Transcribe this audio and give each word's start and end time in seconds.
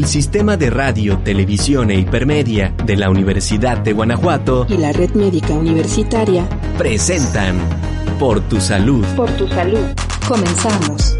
El 0.00 0.06
Sistema 0.06 0.56
de 0.56 0.70
Radio, 0.70 1.18
Televisión 1.18 1.90
e 1.90 1.96
Hipermedia 1.96 2.72
de 2.86 2.96
la 2.96 3.10
Universidad 3.10 3.76
de 3.76 3.92
Guanajuato 3.92 4.66
y 4.66 4.78
la 4.78 4.92
Red 4.92 5.10
Médica 5.10 5.52
Universitaria 5.52 6.48
presentan 6.78 7.58
Por 8.18 8.40
tu 8.48 8.58
Salud. 8.62 9.04
Por 9.14 9.30
tu 9.36 9.46
Salud. 9.48 9.84
Comenzamos. 10.26 11.18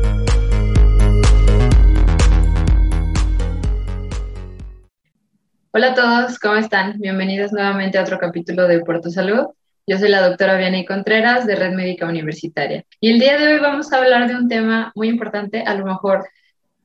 Hola 5.73 5.89
a 5.89 5.95
todos, 5.95 6.39
¿cómo 6.39 6.55
están? 6.55 6.99
Bienvenidos 7.01 7.53
nuevamente 7.53 7.99
a 7.99 8.03
otro 8.03 8.19
capítulo 8.19 8.67
de 8.67 8.81
Por 8.81 9.03
tu 9.03 9.11
Salud. 9.11 9.49
Yo 9.87 9.99
soy 9.99 10.09
la 10.09 10.27
doctora 10.27 10.57
Vianney 10.57 10.87
Contreras 10.87 11.47
de 11.47 11.55
Red 11.55 11.75
Médica 11.75 12.07
Universitaria. 12.07 12.87
Y 12.99 13.11
el 13.11 13.21
día 13.21 13.37
de 13.37 13.47
hoy 13.47 13.61
vamos 13.61 13.93
a 13.93 13.99
hablar 13.99 14.27
de 14.27 14.37
un 14.37 14.49
tema 14.49 14.91
muy 14.95 15.11
importante, 15.11 15.65
a 15.65 15.75
lo 15.75 15.85
mejor 15.85 16.25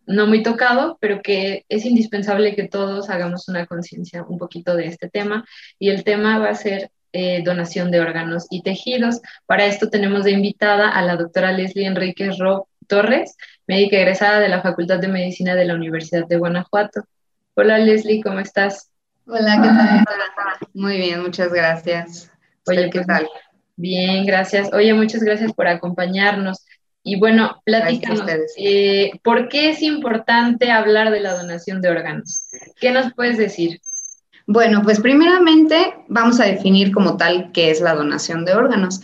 no 0.08 0.28
muy 0.28 0.44
tocado, 0.44 0.98
pero 1.00 1.22
que 1.22 1.66
es 1.70 1.86
indispensable 1.86 2.56
que 2.56 2.68
todos 2.68 3.10
hagamos 3.10 3.48
una 3.48 3.66
conciencia 3.66 4.24
un 4.24 4.38
poquito 4.38 4.76
de 4.76 4.88
este 4.88 5.10
tema. 5.10 5.46
Y 5.80 5.90
el 5.90 6.04
tema 6.04 6.40
va 6.40 6.50
a 6.50 6.56
ser 6.56 6.92
eh, 7.14 7.42
donación 7.44 7.92
de 7.92 8.00
órganos 8.00 8.46
y 8.50 8.62
tejidos. 8.62 9.22
Para 9.46 9.66
esto 9.66 9.90
tenemos 9.90 10.26
de 10.26 10.32
invitada 10.32 10.90
a 10.90 11.02
la 11.02 11.16
doctora 11.16 11.52
Leslie 11.52 11.88
Enríquez 11.88 12.38
Rob 12.38 12.68
Torres, 12.88 13.36
médica 13.68 13.98
egresada 13.98 14.40
de 14.40 14.50
la 14.50 14.62
Facultad 14.62 15.00
de 15.00 15.08
Medicina 15.08 15.56
de 15.56 15.66
la 15.66 15.76
Universidad 15.76 16.28
de 16.28 16.38
Guanajuato. 16.38 17.04
Hola 17.56 17.78
Leslie, 17.78 18.22
¿cómo 18.22 18.40
estás? 18.40 18.92
Hola, 19.28 19.60
¿qué 19.62 19.70
tal? 19.70 20.06
Muy 20.74 20.98
bien, 20.98 21.22
muchas 21.22 21.52
gracias. 21.52 22.32
Oye, 22.68 22.90
¿qué 22.90 23.00
pues, 23.00 23.08
tal? 23.08 23.28
Bien, 23.78 24.26
gracias. 24.26 24.72
Oye, 24.74 24.94
muchas 24.94 25.24
gracias 25.24 25.54
por 25.54 25.68
acompañarnos. 25.68 26.66
Y 27.08 27.20
bueno, 27.20 27.62
platícanos, 27.66 28.26
eh, 28.58 29.12
¿por 29.24 29.48
qué 29.48 29.70
es 29.70 29.84
importante 29.84 30.72
hablar 30.72 31.12
de 31.12 31.20
la 31.20 31.38
donación 31.38 31.80
de 31.80 31.90
órganos? 31.90 32.48
¿Qué 32.82 32.90
nos 32.90 33.14
puedes 33.14 33.38
decir? 33.38 33.80
Bueno, 34.48 34.82
pues 34.82 35.00
primeramente 35.00 35.94
vamos 36.08 36.40
a 36.40 36.46
definir 36.46 36.92
como 36.92 37.16
tal 37.16 37.52
qué 37.52 37.70
es 37.70 37.80
la 37.80 37.94
donación 37.94 38.44
de 38.44 38.56
órganos. 38.56 39.02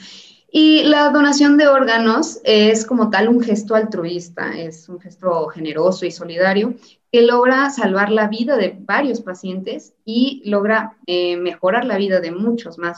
Y 0.51 0.81
la 0.85 1.11
donación 1.11 1.57
de 1.57 1.67
órganos 1.67 2.39
es 2.43 2.87
como 2.87 3.11
tal 3.11 3.29
un 3.29 3.39
gesto 3.39 3.75
altruista, 3.75 4.57
es 4.57 4.89
un 4.89 4.99
gesto 4.99 5.45
generoso 5.49 6.03
y 6.07 6.11
solidario 6.11 6.73
que 7.11 7.21
logra 7.21 7.69
salvar 7.69 8.09
la 8.09 8.27
vida 8.27 8.57
de 8.57 8.75
varios 8.79 9.21
pacientes 9.21 9.93
y 10.05 10.41
logra 10.45 10.97
eh, 11.05 11.37
mejorar 11.37 11.85
la 11.85 11.97
vida 11.97 12.19
de 12.19 12.31
muchos 12.31 12.79
más 12.79 12.97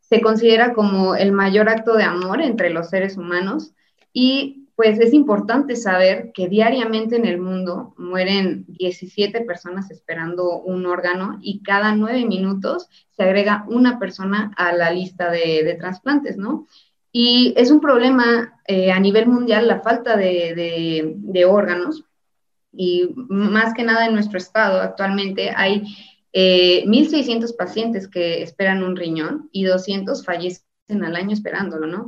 se 0.00 0.20
considera 0.20 0.74
como 0.74 1.16
el 1.16 1.32
mayor 1.32 1.68
acto 1.68 1.94
de 1.96 2.04
amor 2.04 2.40
entre 2.40 2.70
los 2.70 2.90
seres 2.90 3.16
humanos 3.16 3.72
y 4.14 4.68
pues 4.76 4.98
es 4.98 5.12
importante 5.12 5.76
saber 5.76 6.32
que 6.32 6.48
diariamente 6.48 7.16
en 7.16 7.26
el 7.26 7.40
mundo 7.40 7.94
mueren 7.98 8.64
17 8.68 9.42
personas 9.42 9.90
esperando 9.90 10.60
un 10.62 10.86
órgano 10.86 11.38
y 11.42 11.62
cada 11.62 11.94
nueve 11.94 12.24
minutos 12.24 12.88
se 13.10 13.22
agrega 13.22 13.64
una 13.68 13.98
persona 13.98 14.52
a 14.56 14.72
la 14.72 14.90
lista 14.90 15.30
de, 15.30 15.76
trasplantes, 15.78 16.36
¿no? 16.36 16.66
Y 17.12 17.54
es 17.56 17.70
un 17.70 17.80
problema 17.80 18.60
eh, 18.66 18.90
a 18.90 18.98
nivel 18.98 19.26
mundial 19.26 19.68
la 19.68 19.80
falta 19.80 20.16
de, 20.16 21.14
de 21.16 21.44
órganos 21.44 22.04
y 22.72 23.10
más 23.28 23.74
que 23.74 23.84
nada 23.84 24.06
en 24.06 24.14
nuestro 24.14 24.38
estado 24.38 24.80
actualmente 24.80 25.52
hay 25.54 25.82
1.600 26.32 27.50
eh, 27.50 27.54
pacientes 27.56 28.08
que 28.08 28.42
esperan 28.42 28.82
un 28.82 28.96
riñón 28.96 29.48
y 29.52 29.64
200 29.64 30.24
fallecen 30.24 30.64
al 31.04 31.14
año 31.14 31.32
esperándolo, 31.32 31.86
¿no? 31.86 32.06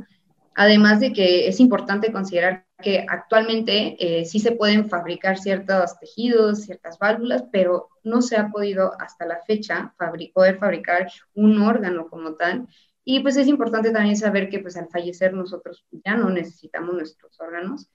Además 0.59 0.99
de 0.99 1.13
que 1.13 1.47
es 1.47 1.59
importante 1.59 2.11
considerar 2.11 2.65
que 2.81 3.05
actualmente 3.07 3.95
eh, 3.99 4.25
sí 4.25 4.39
se 4.39 4.53
pueden 4.53 4.89
fabricar 4.89 5.37
ciertos 5.37 5.99
tejidos, 5.99 6.61
ciertas 6.63 6.97
válvulas, 6.97 7.43
pero 7.51 7.89
no 8.03 8.23
se 8.23 8.37
ha 8.37 8.49
podido 8.49 8.99
hasta 8.99 9.27
la 9.27 9.43
fecha 9.45 9.93
poder 10.33 10.57
fabricar 10.57 11.11
un 11.35 11.61
órgano 11.61 12.07
como 12.09 12.33
tal. 12.33 12.67
Y 13.05 13.19
pues 13.19 13.37
es 13.37 13.45
importante 13.45 13.91
también 13.91 14.17
saber 14.17 14.49
que 14.49 14.57
pues 14.57 14.75
al 14.77 14.87
fallecer 14.89 15.31
nosotros 15.31 15.85
ya 16.03 16.17
no 16.17 16.31
necesitamos 16.31 16.95
nuestros 16.95 17.39
órganos 17.39 17.91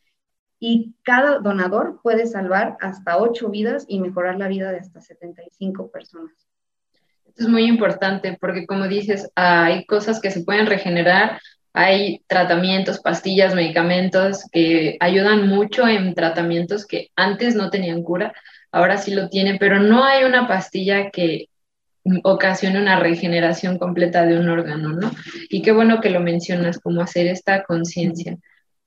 y 0.60 0.94
cada 1.03 1.41
donador 1.41 1.98
puede 2.00 2.28
salvar 2.28 2.76
hasta 2.81 3.19
ocho 3.19 3.48
vidas 3.48 3.86
y 3.88 3.98
mejorar 3.98 4.38
la 4.38 4.47
vida 4.47 4.70
de 4.70 4.78
hasta 4.78 5.00
75 5.00 5.91
personas. 5.91 6.32
Esto 7.26 7.42
es 7.42 7.48
muy 7.48 7.65
importante 7.65 8.38
porque 8.41 8.69
como 8.69 8.86
dices, 8.86 9.32
hay 9.34 9.84
cosas 9.84 10.20
que 10.20 10.31
se 10.31 10.44
pueden 10.44 10.66
regenerar, 10.66 11.41
hay 11.75 12.22
tratamientos, 12.27 13.00
pastillas, 13.00 13.55
medicamentos 13.55 14.44
que 14.53 14.97
ayudan 15.00 15.49
mucho 15.49 15.88
en 15.88 16.15
tratamientos 16.15 16.87
que 16.87 17.09
antes 17.16 17.55
no 17.55 17.71
tenían 17.71 18.03
cura, 18.03 18.33
ahora 18.71 18.99
sí 18.99 19.15
lo 19.15 19.28
tienen, 19.28 19.59
pero 19.59 19.81
no 19.81 20.05
hay 20.05 20.25
una 20.25 20.47
pastilla 20.47 21.10
que 21.10 21.49
ocasione 22.25 22.81
una 22.81 22.99
regeneración 22.99 23.78
completa 23.78 24.27
de 24.27 24.38
un 24.38 24.49
órgano, 24.49 24.91
¿no? 24.91 25.10
Y 25.49 25.62
qué 25.62 25.72
bueno 25.72 26.00
que 26.00 26.10
lo 26.10 26.21
mencionas, 26.21 26.78
como 26.78 27.00
hacer 27.00 27.27
esta 27.27 27.62
conciencia 27.62 28.37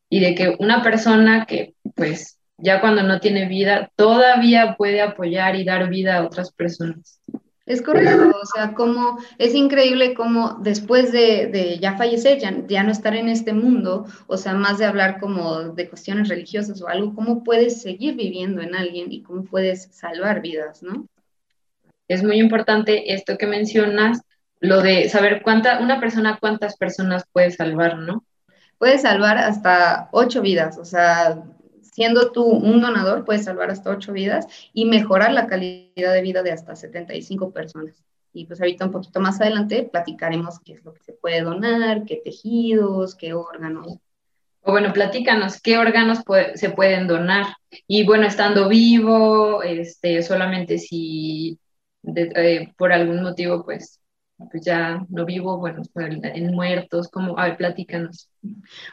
y 0.10 0.20
de 0.20 0.36
que 0.36 0.56
una 0.60 0.84
persona 0.84 1.46
que 1.46 1.74
pues 1.96 2.38
ya 2.58 2.82
cuando 2.82 3.04
no 3.04 3.20
tiene 3.20 3.48
vida 3.48 3.90
todavía 3.96 4.76
puede 4.78 5.02
apoyar 5.02 5.56
y 5.56 5.64
dar 5.64 5.90
vida 5.90 6.18
a 6.18 6.24
otras 6.24 6.52
personas. 6.52 7.20
Es 7.66 7.82
correcto, 7.82 8.30
o 8.30 8.46
sea, 8.46 8.74
como 8.76 9.18
es 9.40 9.56
increíble 9.56 10.14
como 10.14 10.60
después 10.62 11.12
de, 11.12 11.80
ya 11.82 11.98
fallecer, 11.98 12.38
ya, 12.38 12.54
ya, 12.68 12.84
no 12.84 12.92
estar 12.92 13.16
en 13.16 13.28
este 13.28 13.54
mundo, 13.54 14.06
o 14.28 14.38
sea, 14.38 14.54
más 14.54 14.78
de 14.78 14.86
hablar 14.86 15.20
como 15.20 15.70
de 15.70 15.90
cuestiones 15.90 16.30
religiosas 16.30 16.80
o 16.82 16.88
algo, 16.88 17.16
cómo 17.16 17.44
puedes 17.44 17.82
seguir 17.82 18.16
viviendo 18.16 18.62
en 18.62 18.76
alguien 18.76 19.12
y 19.12 19.24
cómo 19.24 19.46
puedes 19.46 19.88
salvar 19.92 20.42
vidas, 20.42 20.84
¿no? 20.84 21.08
Es 22.08 22.24
muy 22.24 22.38
importante 22.38 23.14
esto 23.16 23.36
que 23.38 23.48
mencionas, 23.48 24.22
lo 24.60 24.82
de 24.82 25.10
saber 25.10 25.42
cuánta, 25.42 25.80
una 25.80 26.00
persona 26.00 26.38
cuántas 26.40 26.78
personas 26.78 27.26
puede 27.34 27.50
salvar, 27.50 27.98
¿no? 27.98 28.24
puedes 28.78 29.02
salvar 29.02 29.38
hasta 29.38 30.10
ocho 30.12 30.42
vidas, 30.42 30.78
o 30.78 30.86
sea, 30.86 31.44
siendo 31.96 32.34
tú 32.34 32.44
un 32.44 32.82
donador, 32.82 33.24
puedes 33.24 33.46
salvar 33.46 33.72
hasta 33.72 33.90
ocho 33.90 34.12
vidas 34.12 34.48
y 34.74 34.84
mejorar 34.84 35.32
la 35.32 35.48
calidad 35.48 36.12
de 36.12 36.22
vida 36.22 36.44
de 36.44 36.52
hasta 36.52 36.76
75 36.76 37.52
personas. 37.52 38.04
Y 38.34 38.46
pues 38.48 38.60
ahorita 38.60 38.84
un 38.84 38.92
poquito 38.92 39.22
más 39.22 39.40
adelante 39.40 39.88
platicaremos 39.90 40.60
qué 40.60 40.74
es 40.74 40.84
lo 40.84 40.94
que 40.94 41.02
se 41.04 41.14
puede 41.14 41.40
donar, 41.40 42.04
qué 42.04 42.18
tejidos, 42.22 43.16
qué 43.16 43.34
órganos. 43.34 43.98
O 44.62 44.72
bueno, 44.74 44.92
platícanos, 44.92 45.62
¿qué 45.62 45.78
órganos 45.78 46.20
se 46.56 46.70
pueden 46.70 47.08
donar? 47.08 47.46
Y 47.88 48.06
bueno, 48.06 48.28
estando 48.28 48.68
vivo, 48.68 49.64
este, 49.64 50.22
solamente 50.22 50.80
si 50.80 51.58
eh, 52.04 52.74
por 52.78 52.92
algún 52.92 53.24
motivo 53.24 53.64
pues 53.64 54.02
pues 54.52 54.64
ya 54.66 55.06
no 55.10 55.26
vivo, 55.26 55.58
bueno, 55.58 55.82
en 55.96 56.54
muertos, 56.54 57.10
como, 57.10 57.38
a 57.40 57.46
ver, 57.46 57.58
platícanos. 57.58 58.30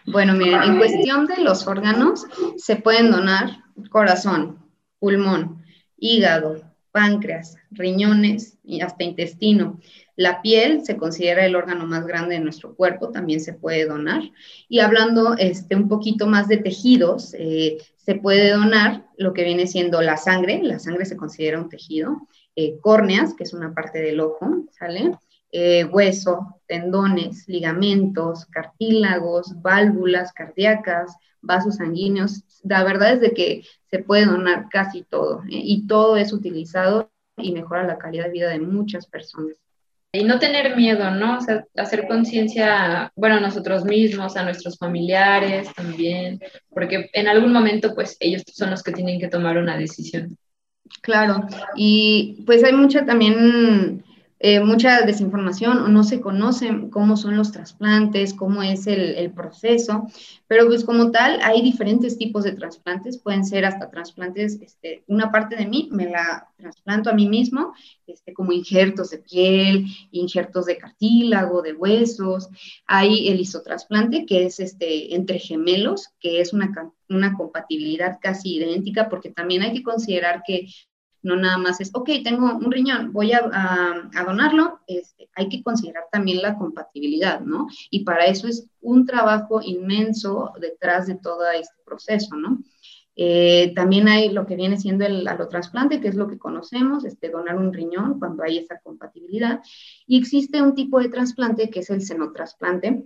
Bueno, 0.07 0.35
miren, 0.35 0.63
en 0.63 0.79
cuestión 0.79 1.27
de 1.27 1.39
los 1.43 1.67
órganos, 1.67 2.27
se 2.57 2.77
pueden 2.77 3.11
donar 3.11 3.59
corazón, 3.91 4.59
pulmón, 4.99 5.65
hígado, 5.97 6.63
páncreas, 6.93 7.57
riñones 7.71 8.59
y 8.63 8.83
hasta 8.83 9.03
intestino. 9.03 9.81
La 10.15 10.43
piel 10.43 10.85
se 10.85 10.97
considera 10.97 11.45
el 11.45 11.57
órgano 11.57 11.87
más 11.87 12.07
grande 12.07 12.35
de 12.35 12.41
nuestro 12.41 12.77
cuerpo, 12.77 13.11
también 13.11 13.41
se 13.41 13.55
puede 13.55 13.87
donar. 13.87 14.23
Y 14.69 14.81
hablando 14.81 15.35
este, 15.39 15.75
un 15.75 15.89
poquito 15.89 16.27
más 16.27 16.49
de 16.49 16.59
tejidos, 16.59 17.35
eh, 17.39 17.79
se 17.97 18.15
puede 18.17 18.51
donar 18.51 19.07
lo 19.17 19.33
que 19.33 19.45
viene 19.45 19.67
siendo 19.67 20.03
la 20.03 20.17
sangre, 20.17 20.61
la 20.63 20.79
sangre 20.79 21.07
se 21.07 21.17
considera 21.17 21.61
un 21.61 21.69
tejido, 21.69 22.29
eh, 22.55 22.79
córneas, 22.81 23.35
que 23.35 23.45
es 23.45 23.55
una 23.55 23.73
parte 23.75 24.01
del 24.01 24.21
ojo, 24.21 24.67
¿sale? 24.79 25.13
Eh, 25.55 25.85
hueso, 25.85 26.63
tendones, 26.67 27.47
ligamentos, 27.47 28.47
cartílagos, 28.47 29.61
válvulas 29.61 30.33
cardíacas, 30.33 31.15
vasos 31.43 31.77
sanguíneos. 31.77 32.43
La 32.63 32.83
verdad 32.85 33.13
es 33.13 33.21
de 33.21 33.33
que 33.33 33.63
se 33.91 33.99
puede 33.99 34.25
donar 34.25 34.69
casi 34.71 35.03
todo 35.03 35.43
¿eh? 35.43 35.61
y 35.63 35.87
todo 35.87 36.17
es 36.17 36.33
utilizado 36.33 37.11
y 37.37 37.53
mejora 37.53 37.85
la 37.85 37.99
calidad 37.99 38.25
de 38.25 38.31
vida 38.31 38.49
de 38.49 38.61
muchas 38.61 39.07
personas. 39.07 39.57
Y 40.15 40.25
no 40.25 40.39
tener 40.39 40.75
miedo, 40.75 41.11
¿no? 41.11 41.39
O 41.39 41.41
sea, 41.41 41.65
hacer 41.77 42.07
conciencia, 42.07 43.11
bueno, 43.15 43.37
a 43.37 43.41
nosotros 43.41 43.85
mismos, 43.85 44.37
a 44.37 44.45
nuestros 44.45 44.79
familiares 44.79 45.69
también, 45.75 46.39
porque 46.71 47.11
en 47.15 47.29
algún 47.29 47.53
momento, 47.53 47.95
pues, 47.95 48.19
ellos 48.21 48.43
son 48.47 48.71
los 48.71 48.83
que 48.83 48.93
tienen 48.93 49.19
que 49.19 49.29
tomar 49.29 49.57
una 49.57 49.77
decisión. 49.79 50.37
Claro, 51.01 51.47
y 51.77 52.43
pues 52.45 52.63
hay 52.63 52.75
mucha 52.75 53.07
también 53.07 54.05
eh, 54.45 54.59
mucha 54.59 55.03
desinformación 55.03 55.79
o 55.79 55.89
no 55.89 56.03
se 56.03 56.21
conocen 56.21 56.91
cómo 56.91 57.17
son 57.17 57.37
los 57.37 57.53
trasplantes, 57.53 58.35
cómo 58.35 58.65
es 58.65 58.89
el, 58.89 59.31
proceso, 59.31 60.09
pero 60.49 60.67
pues 60.67 60.85
como 60.85 61.13
tal 61.13 61.39
hay 61.45 61.63
diferentes 61.63 62.19
tipos 62.19 62.43
de 62.43 62.51
trasplantes, 62.51 63.19
pueden 63.19 63.45
ser 63.45 63.65
hasta 63.65 63.89
trasplantes, 63.89 64.61
este, 64.61 65.05
una 65.07 65.31
parte 65.31 65.55
de 65.55 65.67
mí 65.67 65.89
me 65.93 66.11
la 66.11 66.49
trasplanto 66.57 67.09
a 67.09 67.13
mí 67.13 67.29
mismo, 67.29 67.73
este, 68.09 68.33
como 68.33 68.51
injertos 68.51 69.11
de 69.11 69.19
piel, 69.19 69.87
injertos 70.11 70.67
de 70.67 70.77
cartílago, 70.77 71.63
de 71.63 71.75
huesos, 71.75 72.49
hay 72.85 73.29
el 73.29 73.39
isotrasplante 73.39 74.27
que 74.27 74.47
es 74.47 74.59
este, 74.59 75.15
entre 75.15 75.39
gemelos, 75.39 76.09
que 76.19 76.41
es 76.41 76.53
una, 76.53 76.73
una 77.09 77.35
compatibilidad 77.35 78.19
casi 78.21 78.57
idéntica, 78.57 79.09
porque 79.09 79.31
también 79.31 79.63
hay 79.63 79.73
que 79.73 79.85
considerar 79.85 80.43
que 80.45 80.67
No 81.23 81.37
nada 81.37 81.57
más 81.57 81.81
es, 81.81 81.91
ok, 81.95 82.11
tengo 82.25 82.57
un 82.57 82.73
riñón, 82.73 83.13
voy 83.13 83.33
a, 83.33 84.11
donarlo, 84.27 84.81
este, 84.87 85.31
hay 85.35 85.49
que 85.49 85.63
considerar 85.63 86.05
también 86.11 86.43
la 86.43 86.57
compatibilidad, 86.57 87.41
¿no? 87.41 87.69
Y 87.91 88.05
para 88.05 88.27
eso 88.27 88.49
es 88.49 88.69
un 88.81 89.07
trabajo 89.07 89.61
inmenso 89.63 90.53
detrás 90.61 91.07
de 91.07 91.15
todo 91.15 91.49
este 91.51 91.81
proceso, 91.85 92.35
¿no? 92.37 92.59
Eh, 93.15 93.73
también 93.75 94.09
hay 94.09 94.31
lo 94.31 94.47
que 94.47 94.57
viene 94.57 94.79
siendo 94.79 95.05
el 95.05 95.27
alotrasplante, 95.29 96.01
que 96.01 96.09
es 96.09 96.15
lo 96.15 96.29
que 96.29 96.39
conocemos, 96.39 97.05
este, 97.05 97.29
donar 97.29 97.57
un 97.57 97.73
riñón 97.73 98.19
cuando 98.19 98.43
hay 98.43 98.59
esa 98.59 98.81
compatibilidad. 98.81 99.61
Y 100.07 100.19
existe 100.19 100.63
un 100.63 100.75
tipo 100.75 100.99
de 101.01 101.09
trasplante 101.09 101.71
que 101.71 101.81
es 101.81 101.91
el 101.91 102.03
senotrasplante, 102.03 103.05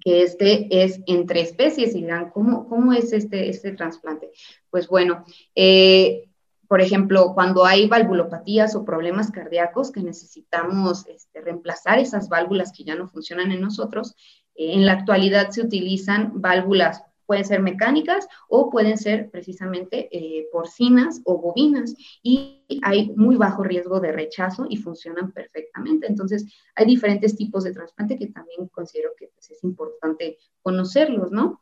que 0.00 0.22
este 0.22 0.82
es 0.82 1.00
entre 1.06 1.40
especies 1.40 1.94
y 1.94 2.02
dirán, 2.02 2.30
¿cómo, 2.30 2.68
cómo 2.68 2.92
es 2.92 3.12
este, 3.12 3.48
este 3.48 3.72
trasplante? 3.72 4.30
Pues 4.70 4.88
bueno, 4.88 5.24
eh, 5.54 6.30
por 6.74 6.80
ejemplo, 6.80 7.34
cuando 7.34 7.64
hay 7.64 7.86
valvulopatías 7.86 8.74
o 8.74 8.84
problemas 8.84 9.30
cardíacos 9.30 9.92
que 9.92 10.02
necesitamos 10.02 11.06
este, 11.06 11.40
reemplazar 11.40 12.00
esas 12.00 12.28
válvulas 12.28 12.72
que 12.76 12.82
ya 12.82 12.96
no 12.96 13.06
funcionan 13.06 13.52
en 13.52 13.60
nosotros, 13.60 14.16
eh, 14.56 14.72
en 14.72 14.84
la 14.84 14.94
actualidad 14.94 15.50
se 15.50 15.62
utilizan 15.62 16.32
válvulas 16.34 17.04
pueden 17.26 17.44
ser 17.44 17.62
mecánicas 17.62 18.26
o 18.48 18.70
pueden 18.70 18.98
ser 18.98 19.30
precisamente 19.30 20.08
eh, 20.10 20.48
porcinas 20.50 21.22
o 21.24 21.40
bovinas 21.40 21.94
y 22.24 22.64
hay 22.82 23.12
muy 23.14 23.36
bajo 23.36 23.62
riesgo 23.62 24.00
de 24.00 24.10
rechazo 24.10 24.66
y 24.68 24.76
funcionan 24.76 25.30
perfectamente. 25.30 26.08
Entonces, 26.08 26.44
hay 26.74 26.86
diferentes 26.86 27.36
tipos 27.36 27.62
de 27.62 27.72
trasplante 27.72 28.18
que 28.18 28.26
también 28.26 28.66
considero 28.66 29.10
que 29.16 29.28
pues, 29.28 29.48
es 29.48 29.62
importante 29.62 30.38
conocerlos, 30.60 31.30
¿no? 31.30 31.60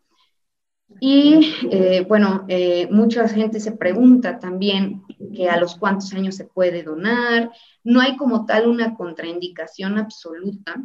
Y 1.01 1.55
eh, 1.71 2.05
bueno, 2.09 2.45
eh, 2.49 2.89
mucha 2.91 3.29
gente 3.29 3.61
se 3.61 3.73
pregunta 3.73 4.39
también 4.39 5.03
que 5.35 5.49
a 5.49 5.59
los 5.59 5.77
cuántos 5.77 6.13
años 6.13 6.37
se 6.37 6.45
puede 6.45 6.83
donar. 6.83 7.51
No 7.85 8.01
hay 8.01 8.17
como 8.17 8.47
tal 8.47 8.69
una 8.69 8.95
contraindicación 8.95 9.99
absoluta 9.99 10.77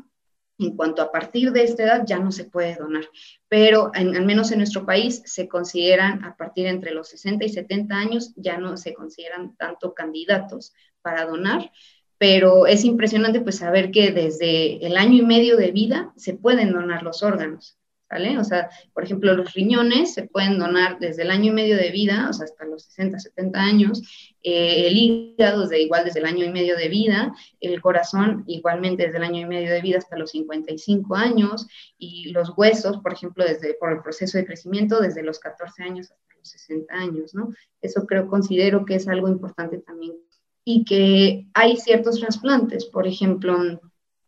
en 0.59 0.75
cuanto 0.75 1.01
a 1.01 1.11
partir 1.11 1.51
de 1.51 1.63
esta 1.63 1.83
edad 1.83 2.03
ya 2.05 2.19
no 2.19 2.31
se 2.31 2.45
puede 2.45 2.75
donar, 2.75 3.05
pero 3.47 3.91
al 3.93 4.25
menos 4.25 4.51
en 4.51 4.57
nuestro 4.57 4.85
país 4.85 5.21
se 5.25 5.47
consideran 5.47 6.23
a 6.23 6.35
partir 6.35 6.65
entre 6.65 6.91
los 6.91 7.09
60 7.09 7.45
y 7.45 7.49
70 7.49 7.95
años 7.95 8.33
ya 8.35 8.57
no 8.57 8.75
se 8.77 8.93
consideran 8.93 9.55
tanto 9.55 9.93
candidatos 9.93 10.73
para 11.01 11.25
donar, 11.25 11.71
pero 12.17 12.65
es 12.65 12.83
impresionante 12.85 13.41
pues 13.41 13.57
saber 13.57 13.91
que 13.91 14.11
desde 14.11 14.85
el 14.85 14.97
año 14.97 15.21
y 15.21 15.25
medio 15.25 15.57
de 15.57 15.71
vida 15.71 16.11
se 16.15 16.33
pueden 16.33 16.73
donar 16.73 17.03
los 17.03 17.21
órganos. 17.21 17.77
O 18.09 18.43
sea, 18.43 18.69
por 18.93 19.03
ejemplo, 19.03 19.33
los 19.35 19.53
riñones 19.53 20.13
se 20.13 20.23
pueden 20.23 20.57
donar 20.57 20.97
desde 20.99 21.23
el 21.23 21.31
año 21.31 21.51
y 21.51 21.55
medio 21.55 21.75
de 21.75 21.91
vida, 21.91 22.27
o 22.29 22.33
sea, 22.33 22.45
hasta 22.45 22.65
los 22.65 22.83
60, 22.83 23.19
70 23.19 23.59
años, 23.59 24.01
eh, 24.43 24.87
el 24.87 24.97
hígado 24.97 25.63
desde 25.63 25.81
igual 25.81 26.05
desde 26.05 26.19
el 26.19 26.25
año 26.25 26.45
y 26.45 26.51
medio 26.51 26.77
de 26.77 26.87
vida, 26.87 27.35
el 27.59 27.81
corazón 27.81 28.45
igualmente 28.47 29.03
desde 29.03 29.17
el 29.17 29.23
año 29.23 29.41
y 29.41 29.45
medio 29.45 29.73
de 29.73 29.81
vida 29.81 29.97
hasta 29.97 30.17
los 30.17 30.31
55 30.31 31.15
años, 31.15 31.67
y 31.97 32.31
los 32.31 32.53
huesos, 32.55 32.97
por 32.99 33.11
ejemplo, 33.11 33.43
desde 33.43 33.73
por 33.73 33.91
el 33.91 34.01
proceso 34.01 34.37
de 34.37 34.45
crecimiento 34.45 35.01
desde 35.01 35.21
los 35.21 35.39
14 35.39 35.83
años 35.83 36.09
hasta 36.09 36.37
los 36.37 36.49
60 36.49 36.93
años, 36.93 37.35
¿no? 37.35 37.53
Eso 37.81 38.05
creo, 38.05 38.27
considero 38.29 38.85
que 38.85 38.95
es 38.95 39.07
algo 39.09 39.27
importante 39.27 39.79
también. 39.79 40.13
Y 40.63 40.85
que 40.85 41.47
hay 41.53 41.75
ciertos 41.77 42.19
trasplantes, 42.19 42.85
por 42.85 43.05
ejemplo, 43.05 43.81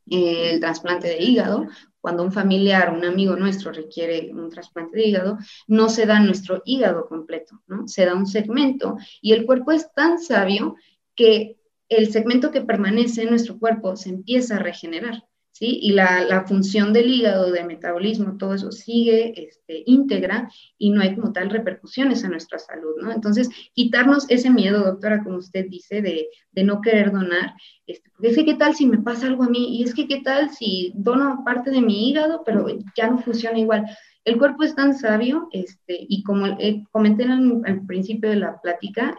el 0.09 0.59
trasplante 0.59 1.07
de 1.09 1.21
hígado, 1.21 1.67
cuando 2.01 2.23
un 2.23 2.31
familiar, 2.31 2.93
un 2.93 3.05
amigo 3.05 3.35
nuestro 3.35 3.71
requiere 3.71 4.31
un 4.33 4.49
trasplante 4.49 4.97
de 4.97 5.07
hígado, 5.07 5.37
no 5.67 5.89
se 5.89 6.05
da 6.05 6.19
nuestro 6.19 6.61
hígado 6.65 7.07
completo, 7.07 7.61
¿no? 7.67 7.87
Se 7.87 8.05
da 8.05 8.15
un 8.15 8.25
segmento 8.25 8.97
y 9.21 9.33
el 9.33 9.45
cuerpo 9.45 9.71
es 9.71 9.91
tan 9.93 10.19
sabio 10.19 10.75
que 11.15 11.57
el 11.89 12.11
segmento 12.11 12.51
que 12.51 12.61
permanece 12.61 13.23
en 13.23 13.31
nuestro 13.31 13.57
cuerpo 13.59 13.95
se 13.95 14.09
empieza 14.09 14.55
a 14.55 14.59
regenerar. 14.59 15.23
Y 15.61 15.91
la, 15.91 16.45
función 16.47 16.93
del 16.93 17.09
hígado, 17.09 17.51
de 17.51 17.63
metabolismo, 17.63 18.37
todo 18.37 18.53
eso 18.53 18.71
sigue 18.71 19.33
este, 19.47 19.83
íntegra 19.85 20.49
y 20.77 20.89
no 20.91 21.01
hay 21.01 21.15
como 21.15 21.33
tal 21.33 21.49
repercusiones 21.49 22.23
en 22.23 22.31
nuestra 22.31 22.59
salud, 22.59 22.95
¿no? 23.01 23.11
Entonces, 23.11 23.49
quitarnos 23.73 24.25
ese 24.29 24.49
miedo, 24.49 24.83
doctora, 24.83 25.23
como 25.23 25.37
usted 25.37 25.65
dice, 25.69 26.01
de, 26.01 26.29
no 26.63 26.81
querer 26.81 27.11
donar, 27.11 27.53
este, 27.87 28.09
porque 28.11 28.29
es 28.29 28.35
que 28.35 28.45
qué 28.45 28.55
tal 28.55 28.75
si 28.75 28.85
me 28.85 28.97
pasa 28.99 29.27
algo 29.27 29.43
a 29.43 29.49
mí, 29.49 29.77
y 29.77 29.83
es 29.83 29.93
que 29.93 30.07
qué 30.07 30.21
tal 30.21 30.49
si 30.49 30.91
dono 30.95 31.43
parte 31.45 31.71
de 31.71 31.81
mi 31.81 32.09
hígado, 32.09 32.43
pero 32.45 32.67
ya 32.95 33.09
no 33.09 33.19
funciona 33.19 33.59
igual. 33.59 33.85
El 34.25 34.37
cuerpo 34.37 34.63
es 34.63 34.75
tan 34.75 34.97
sabio, 34.97 35.47
este, 35.51 35.97
y 36.07 36.23
como 36.23 36.47
eh, 36.47 36.83
comenté 36.91 37.23
al 37.25 37.85
principio 37.85 38.29
de 38.29 38.35
la 38.37 38.59
plática, 38.61 39.17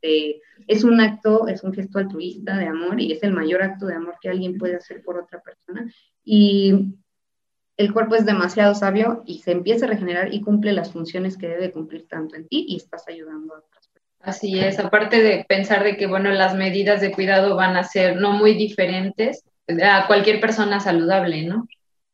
este, 0.00 0.42
es 0.66 0.84
un 0.84 1.00
acto, 1.00 1.48
es 1.48 1.62
un 1.62 1.72
gesto 1.72 1.98
altruista 1.98 2.56
de 2.56 2.66
amor 2.66 3.00
y 3.00 3.12
es 3.12 3.22
el 3.22 3.32
mayor 3.32 3.62
acto 3.62 3.86
de 3.86 3.94
amor 3.94 4.16
que 4.20 4.28
alguien 4.28 4.58
puede 4.58 4.76
hacer 4.76 5.02
por 5.02 5.18
otra 5.18 5.40
persona. 5.40 5.90
Y 6.24 6.94
el 7.76 7.92
cuerpo 7.92 8.14
es 8.14 8.26
demasiado 8.26 8.74
sabio 8.74 9.22
y 9.26 9.38
se 9.38 9.52
empieza 9.52 9.86
a 9.86 9.88
regenerar 9.88 10.32
y 10.32 10.40
cumple 10.40 10.72
las 10.72 10.92
funciones 10.92 11.36
que 11.36 11.48
debe 11.48 11.72
cumplir 11.72 12.06
tanto 12.08 12.36
en 12.36 12.46
ti 12.46 12.66
y 12.68 12.76
estás 12.76 13.06
ayudando 13.08 13.54
a 13.54 13.58
otras 13.58 13.88
personas. 13.88 14.18
Así 14.20 14.58
es, 14.58 14.78
aparte 14.78 15.22
de 15.22 15.44
pensar 15.48 15.82
de 15.82 15.96
que, 15.96 16.06
bueno, 16.06 16.30
las 16.30 16.54
medidas 16.54 17.00
de 17.00 17.12
cuidado 17.12 17.56
van 17.56 17.76
a 17.76 17.84
ser 17.84 18.16
no 18.16 18.32
muy 18.32 18.54
diferentes 18.54 19.44
a 19.82 20.06
cualquier 20.06 20.40
persona 20.40 20.80
saludable, 20.80 21.44
¿no? 21.44 21.66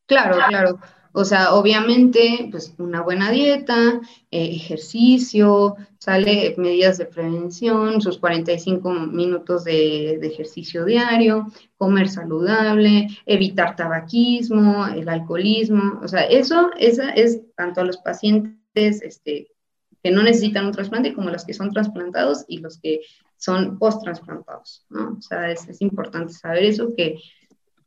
Claro, 0.05 0.37
claro. 0.47 0.79
O 1.19 1.25
sea, 1.25 1.55
obviamente, 1.55 2.47
pues 2.51 2.75
una 2.77 3.01
buena 3.01 3.31
dieta, 3.31 3.99
eh, 4.29 4.49
ejercicio, 4.51 5.75
sale 5.97 6.53
medidas 6.59 6.99
de 6.99 7.07
prevención, 7.07 8.01
sus 8.01 8.19
45 8.19 8.93
minutos 8.93 9.63
de, 9.63 10.19
ejercicio 10.21 10.85
diario, 10.85 11.47
comer 11.75 12.07
saludable, 12.07 13.07
evitar 13.25 13.75
tabaquismo, 13.75 14.85
el 14.85 15.09
alcoholismo. 15.09 15.99
O 16.03 16.07
sea, 16.07 16.21
eso 16.21 16.69
esa 16.77 17.09
es 17.09 17.41
tanto 17.55 17.81
a 17.81 17.85
los 17.85 17.97
pacientes 17.97 19.01
este, 19.01 19.47
que 20.03 20.11
no 20.11 20.21
necesitan 20.21 20.67
un 20.67 20.71
trasplante 20.71 21.15
como 21.15 21.31
los 21.31 21.45
que 21.45 21.55
son 21.55 21.71
trasplantados 21.71 22.45
y 22.47 22.59
los 22.59 22.77
que 22.77 22.99
son 23.37 23.79
post-trasplantados. 23.79 24.85
¿no? 24.91 25.15
O 25.17 25.21
sea, 25.23 25.49
es, 25.49 25.81
importante 25.81 26.33
saber 26.33 26.63
eso, 26.63 26.93
que 26.95 27.15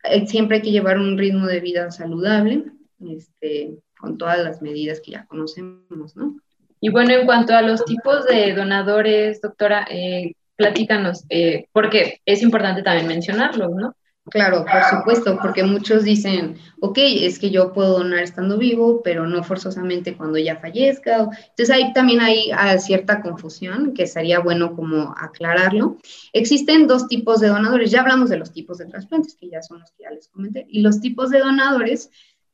eh, 0.03 0.27
siempre 0.27 0.57
hay 0.57 0.63
que 0.63 0.73
llevar 0.73 0.99
un 0.99 1.17
ritmo 1.17 1.47
de 1.47 1.61
vida 1.61 1.93
saludable 1.93 2.73
este, 3.09 3.79
con 3.99 4.19
todas 4.19 4.39
las 4.39 4.63
medidas 4.63 5.01
que 5.01 5.13
ya 5.13 5.27
conocemos, 5.27 6.17
¿no? 6.17 6.37
Y 6.81 6.89
bueno, 6.91 7.13
en 7.13 7.27
cuanto 7.27 7.55
a 7.55 7.63
los 7.63 7.85
tipos 7.85 8.25
de 8.27 8.55
donadores, 8.55 9.41
doctora, 9.41 9.87
eh, 9.91 10.33
platícanos, 10.57 11.25
eh, 11.29 11.67
porque 11.73 12.21
es 12.25 12.43
importante 12.43 12.83
también 12.83 13.07
mencionarlo, 13.07 13.69
¿no? 13.69 13.95
Claro, 14.31 14.65
por 14.65 14.85
supuesto, 14.85 15.39
porque 15.41 15.65
muchos 15.65 16.05
dicen, 16.05 16.57
ok, 16.81 16.99
es 16.99 17.39
que 17.39 17.51
yo 17.51 17.73
puedo 17.73 17.99
donar 17.99 18.23
estando 18.23 18.59
vivo, 18.59 19.03
pero 19.03 19.27
no 19.27 19.43
forzosamente 19.43 20.17
cuando 20.17 20.39
ya 20.39 20.57
fallezca. 20.57 21.23
Entonces 21.23 21.71
ahí 21.71 21.93
también 21.95 22.21
hay 22.21 22.51
ah, 22.55 22.79
cierta 22.79 23.23
confusión 23.23 23.93
que 23.93 24.07
sería 24.07 24.39
bueno 24.39 24.77
como 24.77 25.15
aclararlo. 25.17 25.97
Existen 26.33 26.87
dos 26.87 27.09
tipos 27.09 27.41
de 27.41 27.49
donadores, 27.49 27.91
ya 27.91 28.03
hablamos 28.03 28.29
de 28.31 28.39
los 28.39 28.53
tipos 28.53 28.79
de 28.79 28.87
trasplantes, 28.87 29.35
que 29.35 29.49
ya 29.49 29.63
son 29.63 29.81
los 29.81 29.91
que 29.93 30.05
ya 30.05 30.11
les 30.11 30.29
comenté, 30.29 30.67
y 30.69 30.83
los 30.83 31.01
tipos 31.01 31.31
de 31.31 31.41
donadores 31.41 32.11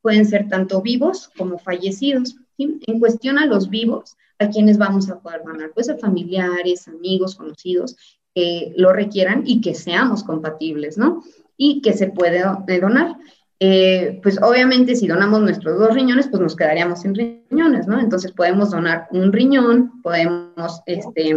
pueden 0.06 0.25
ser 0.25 0.48
tanto 0.48 0.82
vivos 0.82 1.32
como 1.36 1.58
fallecidos. 1.58 2.36
En 2.58 3.00
cuestión 3.00 3.38
a 3.38 3.46
los 3.46 3.68
vivos, 3.68 4.16
¿a 4.38 4.48
quienes 4.50 4.78
vamos 4.78 5.10
a 5.10 5.18
poder 5.18 5.42
donar? 5.44 5.72
Pues 5.75 5.88
a 5.88 5.96
familiares, 5.96 6.86
amigos, 6.86 7.34
conocidos 7.34 7.96
que 8.32 8.72
lo 8.76 8.92
requieran 8.92 9.42
y 9.44 9.60
que 9.60 9.75
seamos 9.75 10.22
compatibles, 10.22 10.96
¿no? 10.96 11.25
Y 11.56 11.80
que 11.82 11.92
se 11.92 12.06
puede 12.06 12.44
donar. 12.80 13.16
Eh, 13.58 14.20
pues 14.22 14.40
obviamente 14.40 14.94
si 14.94 15.08
donamos 15.08 15.40
nuestros 15.40 15.76
dos 15.76 15.92
riñones, 15.92 16.28
pues 16.28 16.40
nos 16.40 16.54
quedaríamos 16.54 17.00
sin 17.00 17.12
riñones, 17.12 17.88
¿no? 17.88 17.98
Entonces 17.98 18.30
podemos 18.30 18.70
donar 18.70 19.08
un 19.10 19.32
riñón, 19.32 20.00
podemos 20.02 20.82
este, 20.86 21.34